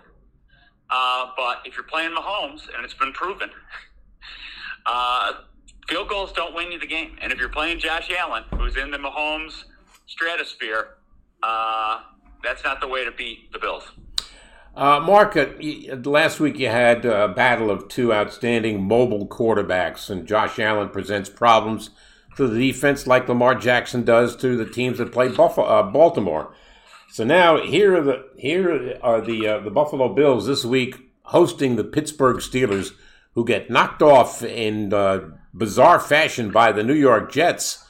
[0.89, 3.49] Uh, but if you're playing Mahomes, and it's been proven,
[4.86, 5.34] uh,
[5.88, 7.15] field goals don't win you the game.
[7.21, 9.63] And if you're playing Josh Allen, who's in the Mahomes
[10.08, 10.97] stratosphere,
[11.43, 12.01] uh,
[12.43, 13.84] that's not the way to beat the Bills.
[14.75, 15.47] Uh, Mark, uh,
[16.05, 21.29] last week you had a battle of two outstanding mobile quarterbacks, and Josh Allen presents
[21.29, 21.89] problems
[22.38, 26.55] to the defense like Lamar Jackson does to the teams that play Buffalo, uh, Baltimore.
[27.10, 31.75] So now here are the here are the uh, the Buffalo Bills this week hosting
[31.75, 32.93] the Pittsburgh Steelers,
[33.36, 37.86] who get knocked off in uh, bizarre fashion by the New York Jets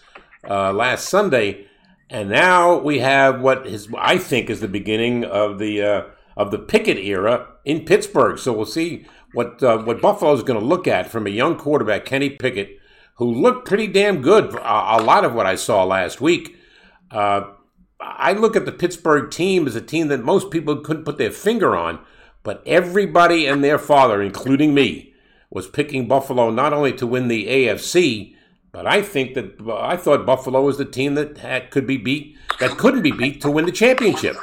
[0.50, 1.68] uh, last Sunday,
[2.10, 6.04] and now we have what is I think is the beginning of the uh,
[6.36, 8.40] of the Pickett era in Pittsburgh.
[8.40, 11.58] So we'll see what uh, what Buffalo is going to look at from a young
[11.58, 12.80] quarterback, Kenny Pickett,
[13.16, 14.54] who looked pretty damn good.
[14.56, 16.58] A, a lot of what I saw last week.
[17.10, 17.52] Uh,
[18.00, 21.32] I look at the Pittsburgh team as a team that most people couldn't put their
[21.32, 22.00] finger on,
[22.42, 25.14] but everybody and their father, including me,
[25.52, 28.36] was picking Buffalo not only to win the AFC,
[28.72, 32.38] but I think that I thought Buffalo was the team that had, could be beat,
[32.60, 34.38] that couldn't be beat to win the championship.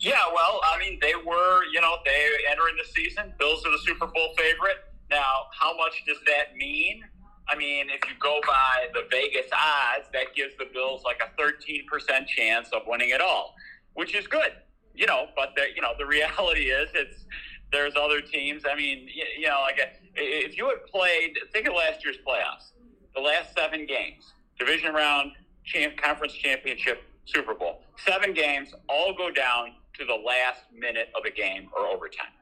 [0.00, 3.34] Yeah, well, I mean, they were, you know, they entering the season.
[3.38, 4.78] Bills are the Super Bowl favorite.
[5.10, 7.04] Now, how much does that mean?
[7.46, 11.40] I mean, if you go by the Vegas odds, that gives the Bills like a
[11.40, 13.54] 13% chance of winning it all,
[13.92, 14.52] which is good.
[14.94, 17.24] You know, but the, you know, the reality is it's
[17.70, 18.62] there's other teams.
[18.70, 19.06] I mean,
[19.38, 19.78] you, know, like
[20.14, 22.72] if you had played, think of last year's playoffs,
[23.14, 25.32] the last seven games, division round,
[25.64, 31.24] champ, conference championship, Super Bowl, seven games, all go down to the last minute of
[31.24, 32.32] a game or overtime.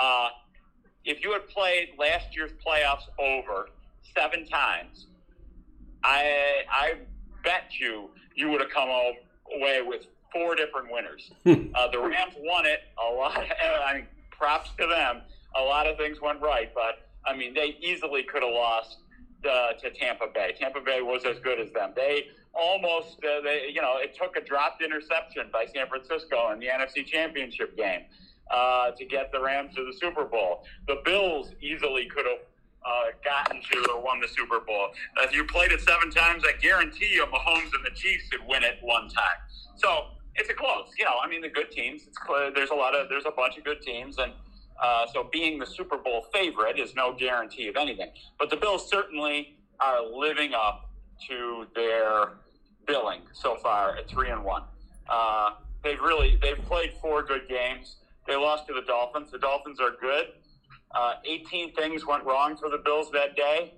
[0.00, 0.28] Uh,
[1.04, 3.68] if you had played last year's playoffs over
[4.16, 5.06] seven times,
[6.02, 6.94] I I
[7.42, 11.30] bet you you would have come away with four different winners.
[11.74, 13.36] uh, the Rams won it a lot.
[13.86, 15.22] I mean, props to them.
[15.56, 18.98] A lot of things went right, but I mean, they easily could have lost
[19.48, 20.54] uh, to Tampa Bay.
[20.58, 21.92] Tampa Bay was as good as them.
[21.94, 26.58] They almost, uh, they, you know, it took a dropped interception by San Francisco in
[26.58, 28.02] the NFC Championship game
[28.50, 30.64] uh, to get the Rams to the Super Bowl.
[30.86, 32.40] The Bills easily could have
[32.84, 34.88] uh, gotten to or won the Super Bowl.
[35.18, 38.62] If you played it seven times, I guarantee you Mahomes and the Chiefs could win
[38.62, 39.38] it one time.
[39.76, 40.88] So it's a close.
[40.98, 42.02] You know, I mean, the good teams.
[42.06, 44.32] It's clear, there's a lot of there's a bunch of good teams, and
[44.82, 48.10] uh, so being the Super Bowl favorite is no guarantee of anything.
[48.38, 50.90] But the Bills certainly are living up
[51.28, 52.32] to their
[52.86, 54.62] billing so far at three and one.
[55.08, 55.50] Uh,
[55.82, 57.96] they've really they've played four good games.
[58.26, 59.30] They lost to the Dolphins.
[59.30, 60.28] The Dolphins are good.
[60.94, 63.74] Uh, 18 things went wrong for the Bills that day,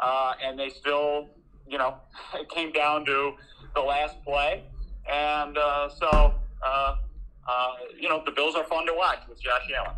[0.00, 1.28] uh, and they still,
[1.68, 1.96] you know,
[2.34, 3.34] it came down to
[3.74, 4.64] the last play.
[5.10, 6.34] And uh, so,
[6.64, 6.96] uh,
[7.48, 9.96] uh, you know, the Bills are fun to watch with Josh Allen.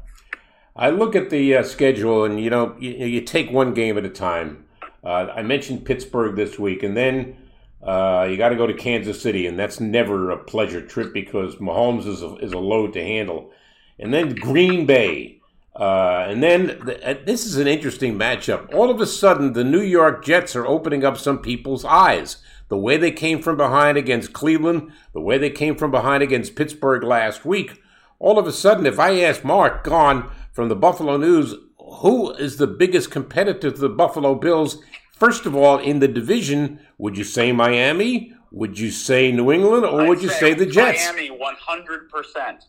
[0.75, 4.09] I look at the schedule, and you know, you, you, take one game at a
[4.09, 4.65] time.
[5.05, 7.37] I mentioned Pittsburgh this week, and then
[7.83, 12.07] you got to go to Kansas City, and that's never a pleasure trip because Mahomes
[12.07, 13.51] is a, is a load to handle.
[13.99, 15.41] And then Green Bay.
[15.74, 18.72] Uh, and then the, uh, this is an interesting matchup.
[18.74, 22.37] All of a sudden, the New York Jets are opening up some people's eyes.
[22.68, 26.57] The way they came from behind against Cleveland, the way they came from behind against
[26.57, 27.83] Pittsburgh last week.
[28.18, 32.57] All of a sudden, if I ask Mark Gaughan from the Buffalo News, who is
[32.57, 34.83] the biggest competitor to the Buffalo Bills?
[35.23, 38.35] First of all, in the division, would you say Miami?
[38.51, 41.05] Would you say New England, or I'd would you say, say the Jets?
[41.12, 42.64] Miami, 100%.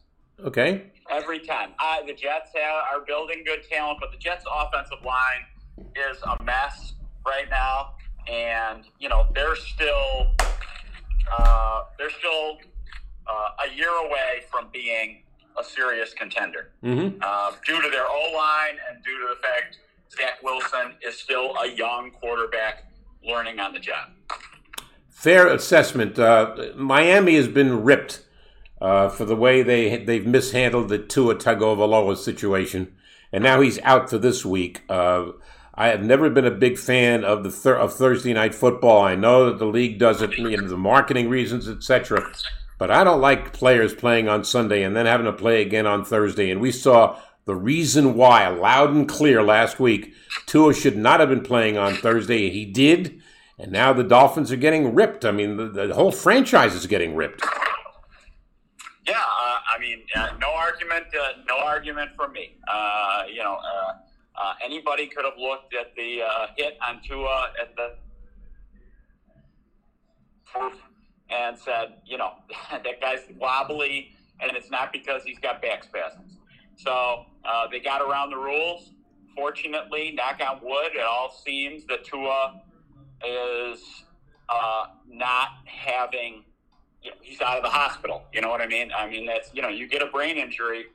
[0.46, 0.92] Okay.
[1.10, 1.72] every time.
[1.84, 5.44] Uh, the Jets have, are building good talent, but the Jets' offensive line
[5.96, 6.94] is a mess
[7.26, 7.96] right now,
[8.32, 10.36] and you know they're still
[11.36, 12.60] uh, they're still
[13.26, 15.24] uh, a year away from being
[15.60, 17.18] a serious contender Mm-hmm.
[17.20, 19.80] uh, due to their O line and due to the fact
[20.16, 22.86] Zach Wilson is still a young quarterback
[23.26, 24.10] learning on the job.
[25.10, 26.20] Fair assessment.
[26.20, 28.24] Uh, Miami has been ripped
[28.82, 32.94] uh, for the way they they've mishandled the Tua Tagovailoa situation,
[33.32, 34.82] and now he's out for this week.
[34.90, 35.32] Uh,
[35.76, 39.02] I have never been a big fan of the thir- of Thursday night football.
[39.02, 42.32] I know that the league does it, you know, the marketing reasons, etc.
[42.78, 46.04] But I don't like players playing on Sunday and then having to play again on
[46.04, 46.52] Thursday.
[46.52, 50.14] And we saw the reason why loud and clear last week.
[50.46, 52.50] Tua should not have been playing on Thursday.
[52.50, 53.22] He did.
[53.60, 55.26] And now the Dolphins are getting ripped.
[55.26, 57.44] I mean, the, the whole franchise is getting ripped.
[59.08, 62.56] Yeah, uh, I mean, uh, no argument, uh, no argument from me.
[62.68, 63.94] Uh, you know, uh,
[64.42, 66.22] uh, anybody could have looked at the
[66.58, 67.96] hit on Tua at the
[71.30, 72.34] and said, you know,
[72.72, 76.38] that guy's wobbly, and it's not because he's got back spasms.
[76.76, 78.92] So uh, they got around the rules.
[79.36, 82.62] Fortunately, knock on wood, it all seems that Tua
[83.26, 84.04] is
[84.50, 86.44] uh, not having
[87.04, 88.24] you know, he's out of the hospital.
[88.34, 88.92] You know what I mean?
[88.96, 90.86] I mean, that's, you know, you get a brain injury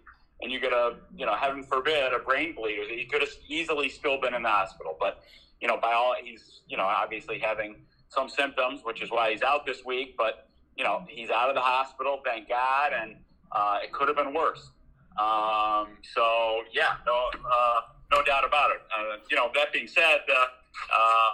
[0.40, 2.78] and you get a, you know, heaven forbid, a brain bleed.
[2.88, 4.96] He could have easily still been in the hospital.
[4.98, 5.22] But,
[5.60, 7.76] you know, by all, he's, you know, obviously having
[8.08, 10.16] some symptoms, which is why he's out this week.
[10.16, 12.92] But, you know, he's out of the hospital, thank God.
[12.98, 13.16] And
[13.52, 14.70] uh, it could have been worse.
[15.18, 17.80] Um, so, yeah, no, uh,
[18.12, 18.82] no doubt about it.
[18.96, 20.46] Uh, you know, that being said, uh,
[20.94, 21.30] uh,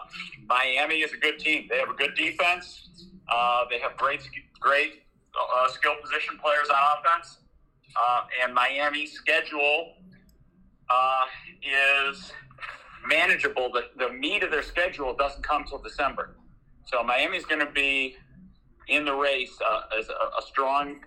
[0.46, 1.66] Miami is a good team.
[1.68, 2.88] They have a good defense.
[3.30, 4.28] Uh, they have great,
[4.58, 5.02] great
[5.34, 7.38] uh, skill position players on offense,
[8.42, 9.94] and Miami's schedule
[11.62, 12.32] is
[13.06, 13.70] manageable.
[13.70, 16.36] The, the meat of their schedule doesn't come till December,
[16.86, 18.16] so Miami's going to be
[18.88, 19.58] in the race
[19.98, 21.00] as a, a strong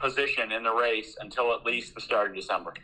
[0.00, 2.74] position in the race until at least the start of December.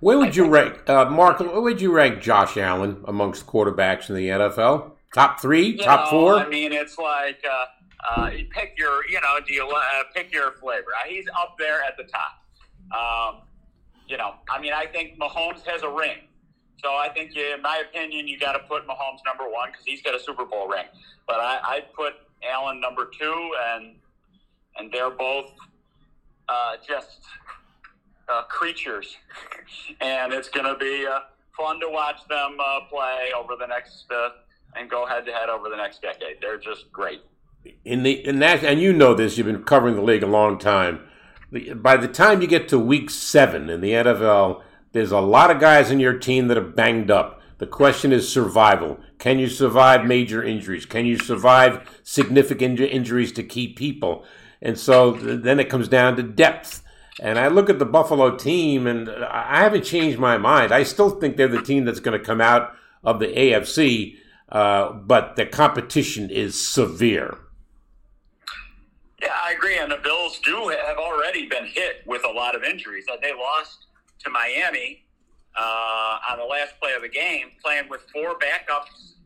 [0.00, 1.40] Where would you rank, uh, Mark?
[1.40, 4.92] Where would you rank Josh Allen amongst quarterbacks in the NFL?
[5.14, 6.34] Top three, You top know, four.
[6.36, 9.80] I mean, it's like uh, uh, you pick your, you know, do you uh,
[10.14, 10.88] pick your flavor?
[11.02, 12.42] Uh, He's up there at the top.
[12.94, 13.42] Um,
[14.06, 16.18] you know, I mean, I think Mahomes has a ring,
[16.82, 20.02] So I think, in my opinion, you got to put Mahomes number one because he's
[20.02, 20.86] got a Super Bowl ring.
[21.26, 22.14] But I, I'd put
[22.48, 23.96] Allen number two, and
[24.78, 25.50] and they're both
[26.48, 27.20] uh, just
[28.28, 29.16] uh, creatures,
[30.00, 31.20] and it's going to be uh,
[31.56, 34.30] fun to watch them uh, play over the next uh,
[34.76, 36.36] and go head to head over the next decade.
[36.40, 37.22] They're just great.
[37.84, 40.58] in the in that and you know this you've been covering the league a long
[40.58, 41.00] time.
[41.76, 45.60] By the time you get to week seven in the nfl there's a lot of
[45.60, 47.40] guys in your team that are banged up.
[47.58, 49.00] The question is survival.
[49.18, 50.86] Can you survive major injuries?
[50.86, 54.24] Can you survive significant injuries to key people
[54.62, 56.82] and so then it comes down to depth
[57.20, 61.10] and i look at the buffalo team and i haven't changed my mind i still
[61.10, 64.16] think they're the team that's going to come out of the afc
[64.50, 67.38] uh, but the competition is severe
[69.20, 69.76] Yeah, I agree.
[69.78, 73.04] And the Bills do have already been hit with a lot of injuries.
[73.12, 73.86] Uh, They lost
[74.20, 75.04] to Miami
[75.58, 79.16] uh, on the last play of the game, playing with four backups,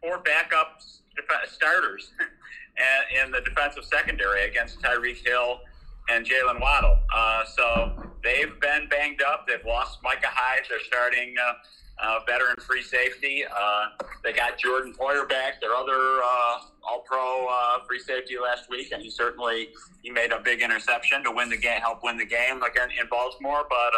[0.00, 1.00] four backups
[1.48, 2.10] starters
[2.78, 5.60] and- in the defensive secondary against Tyreek Hill
[6.08, 6.98] and Jaylen Waddle.
[7.14, 9.46] Uh, so they've been banged up.
[9.46, 10.62] They've lost Micah Hyde.
[10.68, 11.52] They're starting uh,
[11.98, 13.44] uh, veteran free safety.
[13.44, 13.86] Uh,
[14.22, 16.58] they got Jordan Poyer back, their other uh,
[16.88, 19.70] All-Pro uh, free safety last week, and he certainly
[20.02, 23.08] he made a big interception to win the game, help win the game again in
[23.08, 23.64] Baltimore.
[23.68, 23.92] But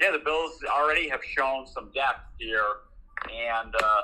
[0.00, 2.66] yeah, the Bills already have shown some depth here,
[3.32, 4.02] and uh,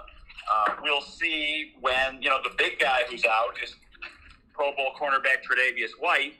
[0.82, 3.74] we'll see when you know the big guy who's out is
[4.52, 6.34] Pro Bowl cornerback Tre'Davious White,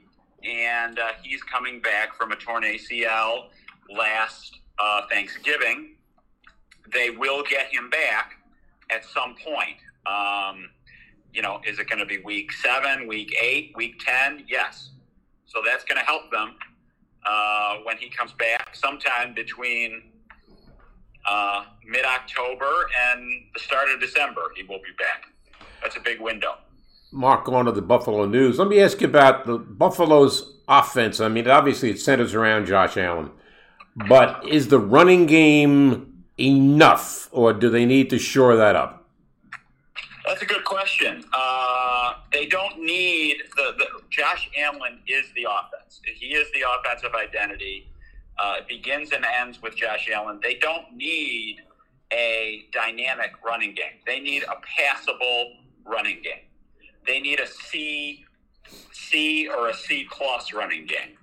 [0.44, 3.48] and uh, he's coming back from a torn ACL
[3.90, 5.96] last uh, Thanksgiving.
[6.92, 8.34] They will get him back
[8.90, 9.76] at some point.
[10.06, 10.70] Um,
[11.32, 14.44] you know, is it going to be week seven, week eight, week ten?
[14.48, 14.90] Yes.
[15.46, 16.54] So that's going to help them
[17.26, 20.02] uh, when he comes back sometime between
[21.28, 24.42] uh, mid October and the start of December.
[24.56, 25.26] He will be back.
[25.82, 26.56] That's a big window.
[27.12, 28.58] Mark, on to the Buffalo News.
[28.58, 31.20] Let me ask you about the Buffalo's offense.
[31.20, 33.30] I mean, obviously it centers around Josh Allen,
[34.08, 39.06] but is the running game enough, or do they need to shore that up?
[40.26, 41.24] That's a good question.
[41.32, 46.00] Uh, they don't need the, the Josh Allen is the offense.
[46.14, 47.88] He is the offensive identity.
[48.38, 50.40] Uh, it begins and ends with Josh Allen.
[50.42, 51.58] They don't need
[52.12, 53.98] a dynamic running game.
[54.06, 55.54] They need a passable
[55.84, 56.44] running game.
[57.06, 58.24] They need a C,
[58.92, 61.16] C or a C plus running game.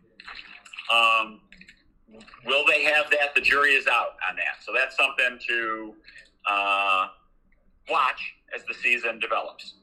[0.94, 1.42] Um,
[2.46, 3.34] will they have that?
[3.36, 4.64] The jury is out on that.
[4.64, 5.94] So that's something to
[6.50, 7.08] uh,
[7.90, 9.76] watch as the season develops.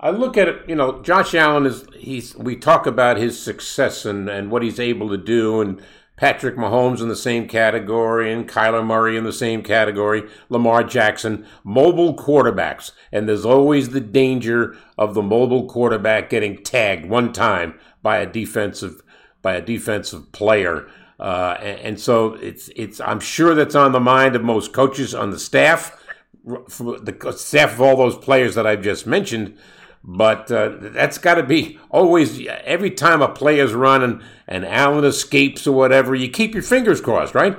[0.00, 4.04] I look at it, you know, Josh Allen is he's we talk about his success
[4.04, 5.80] and, and what he's able to do and
[6.22, 11.44] Patrick Mahomes in the same category and Kyler Murray in the same category, Lamar Jackson,
[11.64, 12.92] mobile quarterbacks.
[13.10, 18.26] And there's always the danger of the mobile quarterback getting tagged one time by a
[18.26, 19.02] defensive
[19.42, 20.88] by a defensive player.
[21.18, 25.16] Uh, and, and so it's it's I'm sure that's on the mind of most coaches
[25.16, 26.00] on the staff
[26.44, 29.58] the staff of all those players that I've just mentioned.
[30.04, 35.04] But uh, that's got to be always every time a player's run and, and Allen
[35.04, 37.56] escapes or whatever, you keep your fingers crossed, right?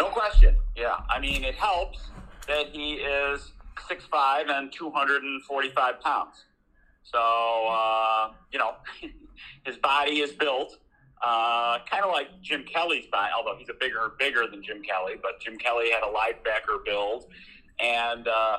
[0.00, 0.56] No question.
[0.76, 0.96] Yeah.
[1.08, 2.00] I mean, it helps
[2.48, 3.52] that he is
[3.88, 6.44] six five and 245 pounds.
[7.04, 8.74] So, uh, you know,
[9.64, 10.76] his body is built
[11.22, 15.14] uh, kind of like Jim Kelly's body, although he's a bigger, bigger than Jim Kelly.
[15.20, 17.26] But Jim Kelly had a linebacker build,
[17.80, 18.58] and uh,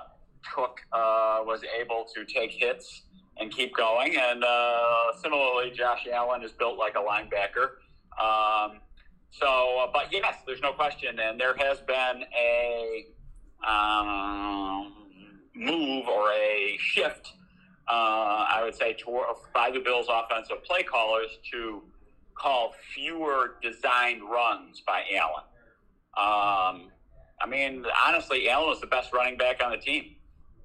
[0.54, 3.04] Cook uh, was able to take hits
[3.39, 4.16] and keep going.
[4.18, 7.78] And uh, similarly, Josh Allen is built like a linebacker.
[8.22, 8.80] Um,
[9.30, 13.06] so, uh, but yes, there's no question, and there has been a
[13.68, 14.93] um,
[15.56, 17.34] move or a shift,
[17.88, 17.91] uh,
[18.50, 21.84] I would say, toward, by the Bills' offensive play callers to
[22.36, 25.43] call fewer designed runs by Allen.
[26.18, 26.91] Um,
[27.39, 30.16] I mean, honestly, Allen was the best running back on the team.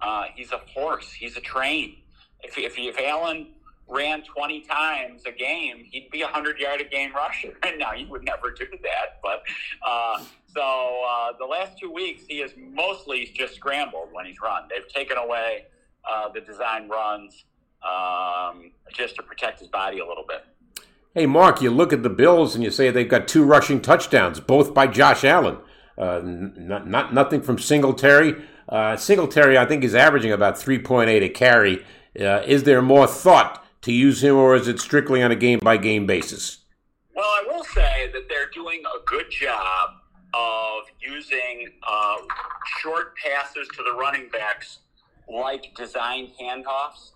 [0.03, 1.12] Uh, he's a horse.
[1.12, 1.96] He's a train.
[2.42, 3.48] If, if, if Allen
[3.88, 7.53] ran 20 times a game, he'd be a 100 yard a game rusher.
[7.62, 9.20] And now he would never do that.
[9.22, 9.42] But
[9.86, 10.22] uh,
[10.55, 14.64] so uh, the last two weeks, he has mostly just scrambled when he's run.
[14.68, 15.66] They've taken away
[16.11, 17.44] uh, the design runs
[17.82, 20.44] um, just to protect his body a little bit.
[21.14, 24.40] Hey, Mark, you look at the Bills and you say they've got two rushing touchdowns,
[24.40, 25.59] both by Josh Allen.
[25.98, 28.42] Uh, not nothing from Singletary.
[28.73, 31.85] Uh, Singletary, I think, is averaging about 3.8 a carry.
[32.18, 35.59] Uh, is there more thought to use him, or is it strictly on a game
[35.62, 36.61] by game basis?
[37.14, 39.91] Well, I will say that they're doing a good job
[40.33, 42.16] of using uh,
[42.81, 44.79] short passes to the running backs
[45.29, 47.11] like designed handoffs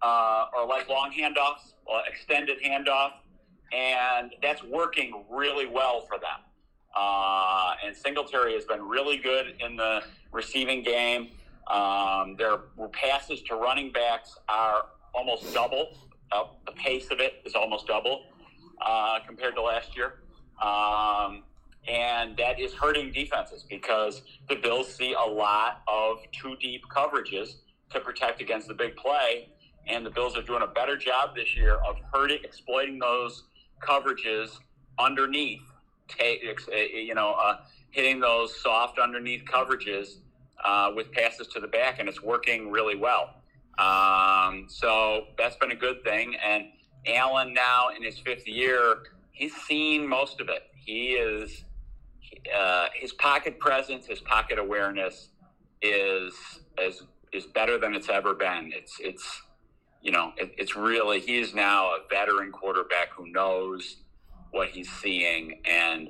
[0.00, 3.10] uh, or like long handoffs or extended handoff.
[3.70, 6.40] And that's working really well for them.
[6.98, 10.02] Uh, and Singletary has been really good in the
[10.36, 11.30] receiving game.
[11.66, 12.58] Um, their
[12.92, 15.98] passes to running backs are almost double.
[16.30, 18.24] Uh, the pace of it is almost double
[18.84, 20.20] uh, compared to last year.
[20.62, 21.42] Um,
[21.88, 27.56] and that is hurting defenses because the Bills see a lot of two deep coverages
[27.90, 29.48] to protect against the big play.
[29.86, 33.44] And the Bills are doing a better job this year of hurting, exploiting those
[33.80, 34.58] coverages
[34.98, 35.62] underneath,
[36.20, 36.24] uh,
[36.92, 37.58] you know, uh,
[37.90, 40.16] hitting those soft underneath coverages
[40.66, 43.34] uh, with passes to the back, and it's working really well.
[43.78, 46.34] Um, so that's been a good thing.
[46.44, 46.64] And
[47.06, 48.96] Allen now in his fifth year,
[49.32, 50.62] he's seen most of it.
[50.74, 51.64] He is
[52.56, 55.28] uh, his pocket presence, his pocket awareness
[55.82, 56.34] is
[56.80, 57.02] is
[57.32, 58.72] is better than it's ever been.
[58.74, 59.42] It's it's
[60.02, 63.96] you know it, it's really he is now a veteran quarterback who knows
[64.50, 66.08] what he's seeing and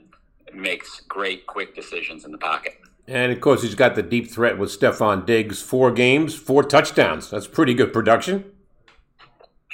[0.55, 2.75] makes great quick decisions in the pocket.
[3.09, 5.63] And of course, he's got the deep threat with Stefon Diggs.
[5.63, 7.31] Four games, four touchdowns.
[7.31, 8.45] That's pretty good production.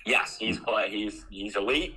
[0.04, 0.58] Yes, he's
[0.88, 1.96] he's he's elite,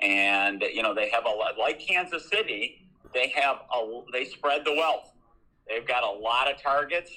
[0.00, 2.86] and you know they have a lot like Kansas City.
[3.14, 5.12] They have a they spread the wealth.
[5.68, 7.10] They've got a lot of targets,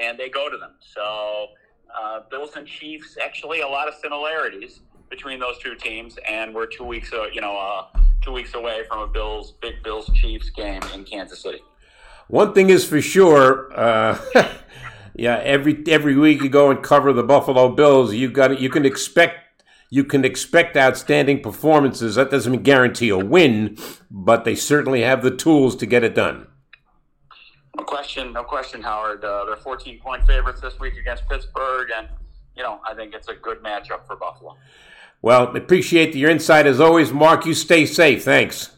[0.00, 0.74] and they go to them.
[0.80, 1.48] So
[1.98, 6.66] uh, Bills and Chiefs actually a lot of similarities between those two teams, and we're
[6.66, 10.50] two weeks uh, you know uh, two weeks away from a Bills big Bills Chiefs
[10.50, 11.60] game in Kansas City.
[12.28, 14.18] One thing is for sure, uh,
[15.14, 18.84] yeah, every every week you go and cover the Buffalo Bills, you got you can
[18.84, 22.16] expect you can expect outstanding performances.
[22.16, 23.78] That doesn't guarantee a win,
[24.10, 26.46] but they certainly have the tools to get it done.
[27.76, 29.24] No question, no question, Howard.
[29.24, 32.08] Uh, they're 14 point favorites this week against Pittsburgh, and
[32.54, 34.56] you know I think it's a good matchup for Buffalo.
[35.22, 37.46] Well, appreciate your insight as always, Mark.
[37.46, 38.22] You stay safe.
[38.22, 38.76] Thanks.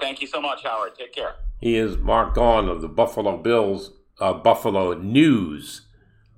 [0.00, 0.96] Thank you so much, Howard.
[0.96, 1.36] Take care.
[1.60, 5.82] He is Mark Gaughan of the Buffalo Bills, uh, Buffalo News.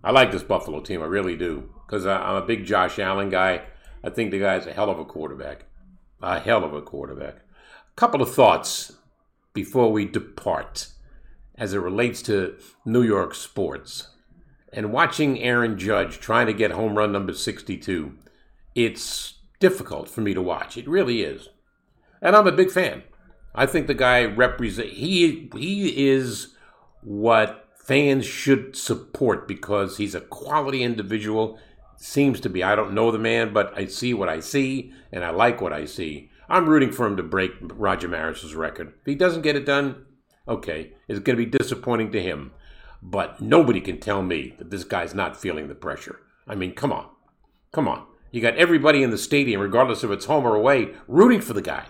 [0.02, 3.62] I like this Buffalo team, I really do, because I'm a big Josh Allen guy.
[4.02, 5.66] I think the guy's a hell of a quarterback,
[6.20, 7.36] a hell of a quarterback.
[7.36, 8.96] A couple of thoughts
[9.54, 10.88] before we depart,
[11.56, 14.08] as it relates to New York sports,
[14.72, 18.12] and watching Aaron Judge trying to get home run number 62.
[18.74, 20.76] It's difficult for me to watch.
[20.76, 21.50] It really is,
[22.20, 23.04] and I'm a big fan.
[23.54, 26.54] I think the guy represent he he is
[27.02, 31.58] what fans should support because he's a quality individual.
[31.96, 32.64] Seems to be.
[32.64, 35.72] I don't know the man, but I see what I see, and I like what
[35.72, 36.30] I see.
[36.48, 38.94] I'm rooting for him to break Roger Maris's record.
[39.00, 40.04] If he doesn't get it done,
[40.48, 42.52] okay, it's going to be disappointing to him.
[43.00, 46.20] But nobody can tell me that this guy's not feeling the pressure.
[46.46, 47.08] I mean, come on,
[47.72, 48.06] come on.
[48.30, 51.62] You got everybody in the stadium, regardless if it's home or away, rooting for the
[51.62, 51.86] guy.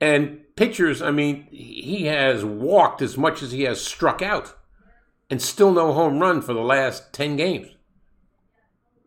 [0.00, 4.54] And pitchers, I mean, he has walked as much as he has struck out
[5.30, 7.68] and still no home run for the last 10 games.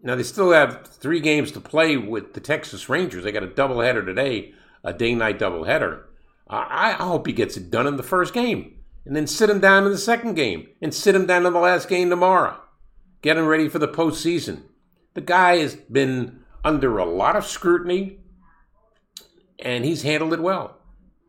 [0.04, 3.24] Now, they still have three games to play with the Texas Rangers.
[3.24, 6.04] They got a doubleheader today, a day night doubleheader.
[6.50, 9.60] I, I hope he gets it done in the first game and then sit him
[9.60, 12.60] down in the second game and sit him down in the last game tomorrow.
[13.22, 14.64] Get him ready for the postseason.
[15.14, 18.20] The guy has been under a lot of scrutiny
[19.60, 20.78] and he's handled it well.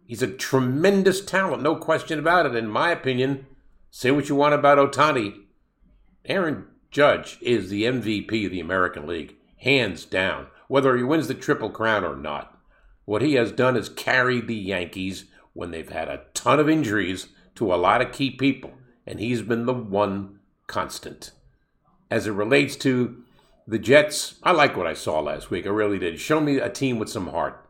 [0.06, 2.54] He's a tremendous talent, no question about it.
[2.54, 3.46] In my opinion,
[3.90, 5.42] say what you want about Ohtani.
[6.24, 11.34] Aaron Judge is the MVP of the American League, hands down, whether he wins the
[11.34, 12.58] Triple Crown or not.
[13.04, 15.24] What he has done is carried the Yankees
[15.54, 18.72] when they've had a ton of injuries to a lot of key people,
[19.06, 21.30] and he's been the one constant.
[22.10, 23.22] As it relates to
[23.66, 25.66] the Jets, I like what I saw last week.
[25.66, 26.20] I really did.
[26.20, 27.68] Show me a team with some heart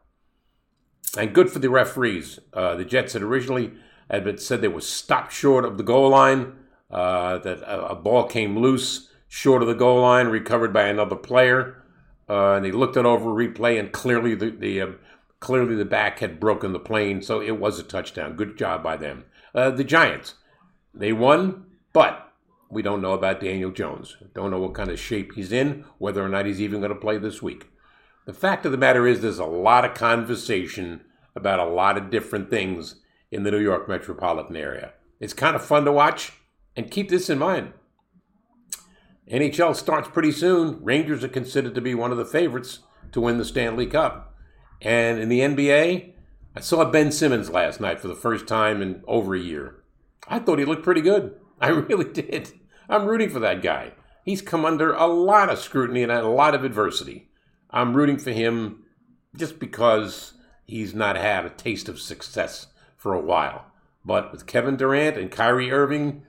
[1.16, 2.38] and good for the referees.
[2.52, 3.72] Uh, the Jets had originally
[4.10, 6.54] had been said they were stopped short of the goal line.
[6.90, 11.16] Uh, that a, a, ball came loose short of the goal line, recovered by another
[11.16, 11.82] player,
[12.28, 14.86] uh, and they looked it over replay, and clearly the, the uh,
[15.40, 18.36] clearly the back had broken the plane, so it was a touchdown.
[18.36, 19.24] Good job by them.
[19.54, 20.34] Uh, the Giants,
[20.92, 22.30] they won, but
[22.68, 24.18] we don't know about Daniel Jones.
[24.34, 27.00] Don't know what kind of shape he's in, whether or not he's even going to
[27.00, 27.71] play this week.
[28.24, 31.04] The fact of the matter is, there's a lot of conversation
[31.34, 32.96] about a lot of different things
[33.30, 34.92] in the New York metropolitan area.
[35.18, 36.32] It's kind of fun to watch,
[36.76, 37.72] and keep this in mind.
[39.30, 40.82] NHL starts pretty soon.
[40.84, 42.80] Rangers are considered to be one of the favorites
[43.12, 44.34] to win the Stanley Cup.
[44.80, 46.12] And in the NBA,
[46.54, 49.82] I saw Ben Simmons last night for the first time in over a year.
[50.28, 51.34] I thought he looked pretty good.
[51.60, 52.52] I really did.
[52.88, 53.92] I'm rooting for that guy.
[54.24, 57.30] He's come under a lot of scrutiny and a lot of adversity.
[57.72, 58.84] I'm rooting for him
[59.34, 60.34] just because
[60.66, 63.66] he's not had a taste of success for a while.
[64.04, 66.22] But with Kevin Durant and Kyrie Irving,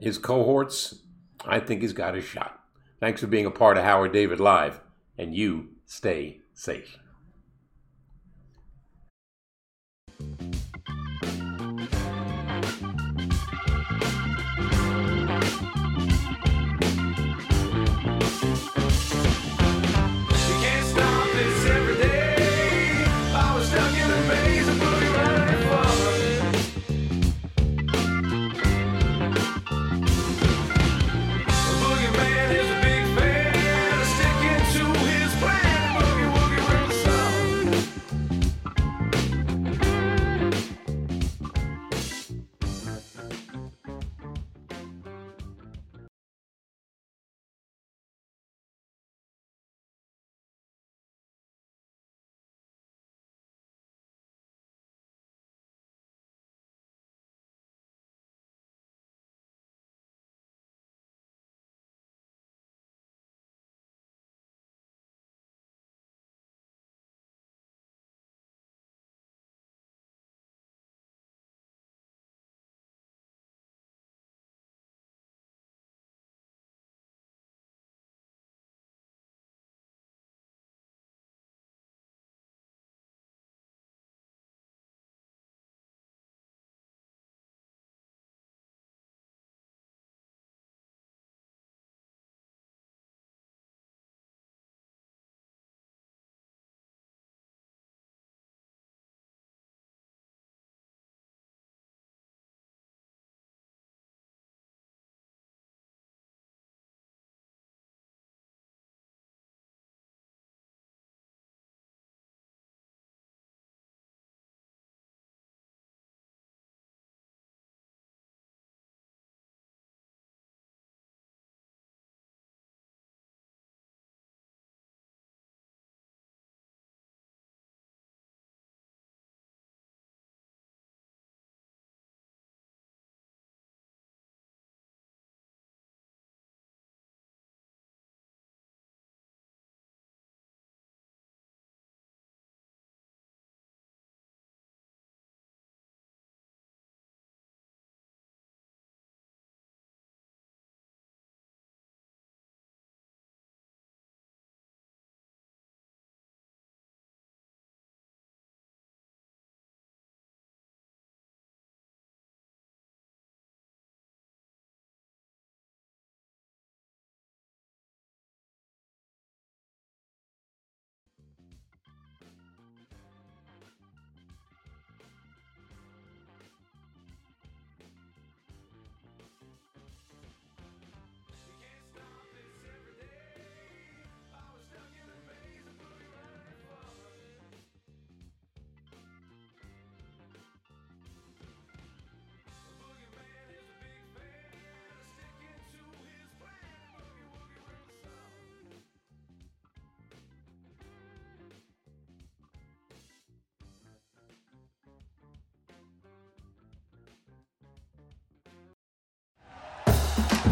[0.00, 1.00] his cohorts,
[1.44, 2.58] I think he's got a shot.
[3.00, 4.80] Thanks for being a part of Howard David Live,
[5.18, 6.98] and you stay safe.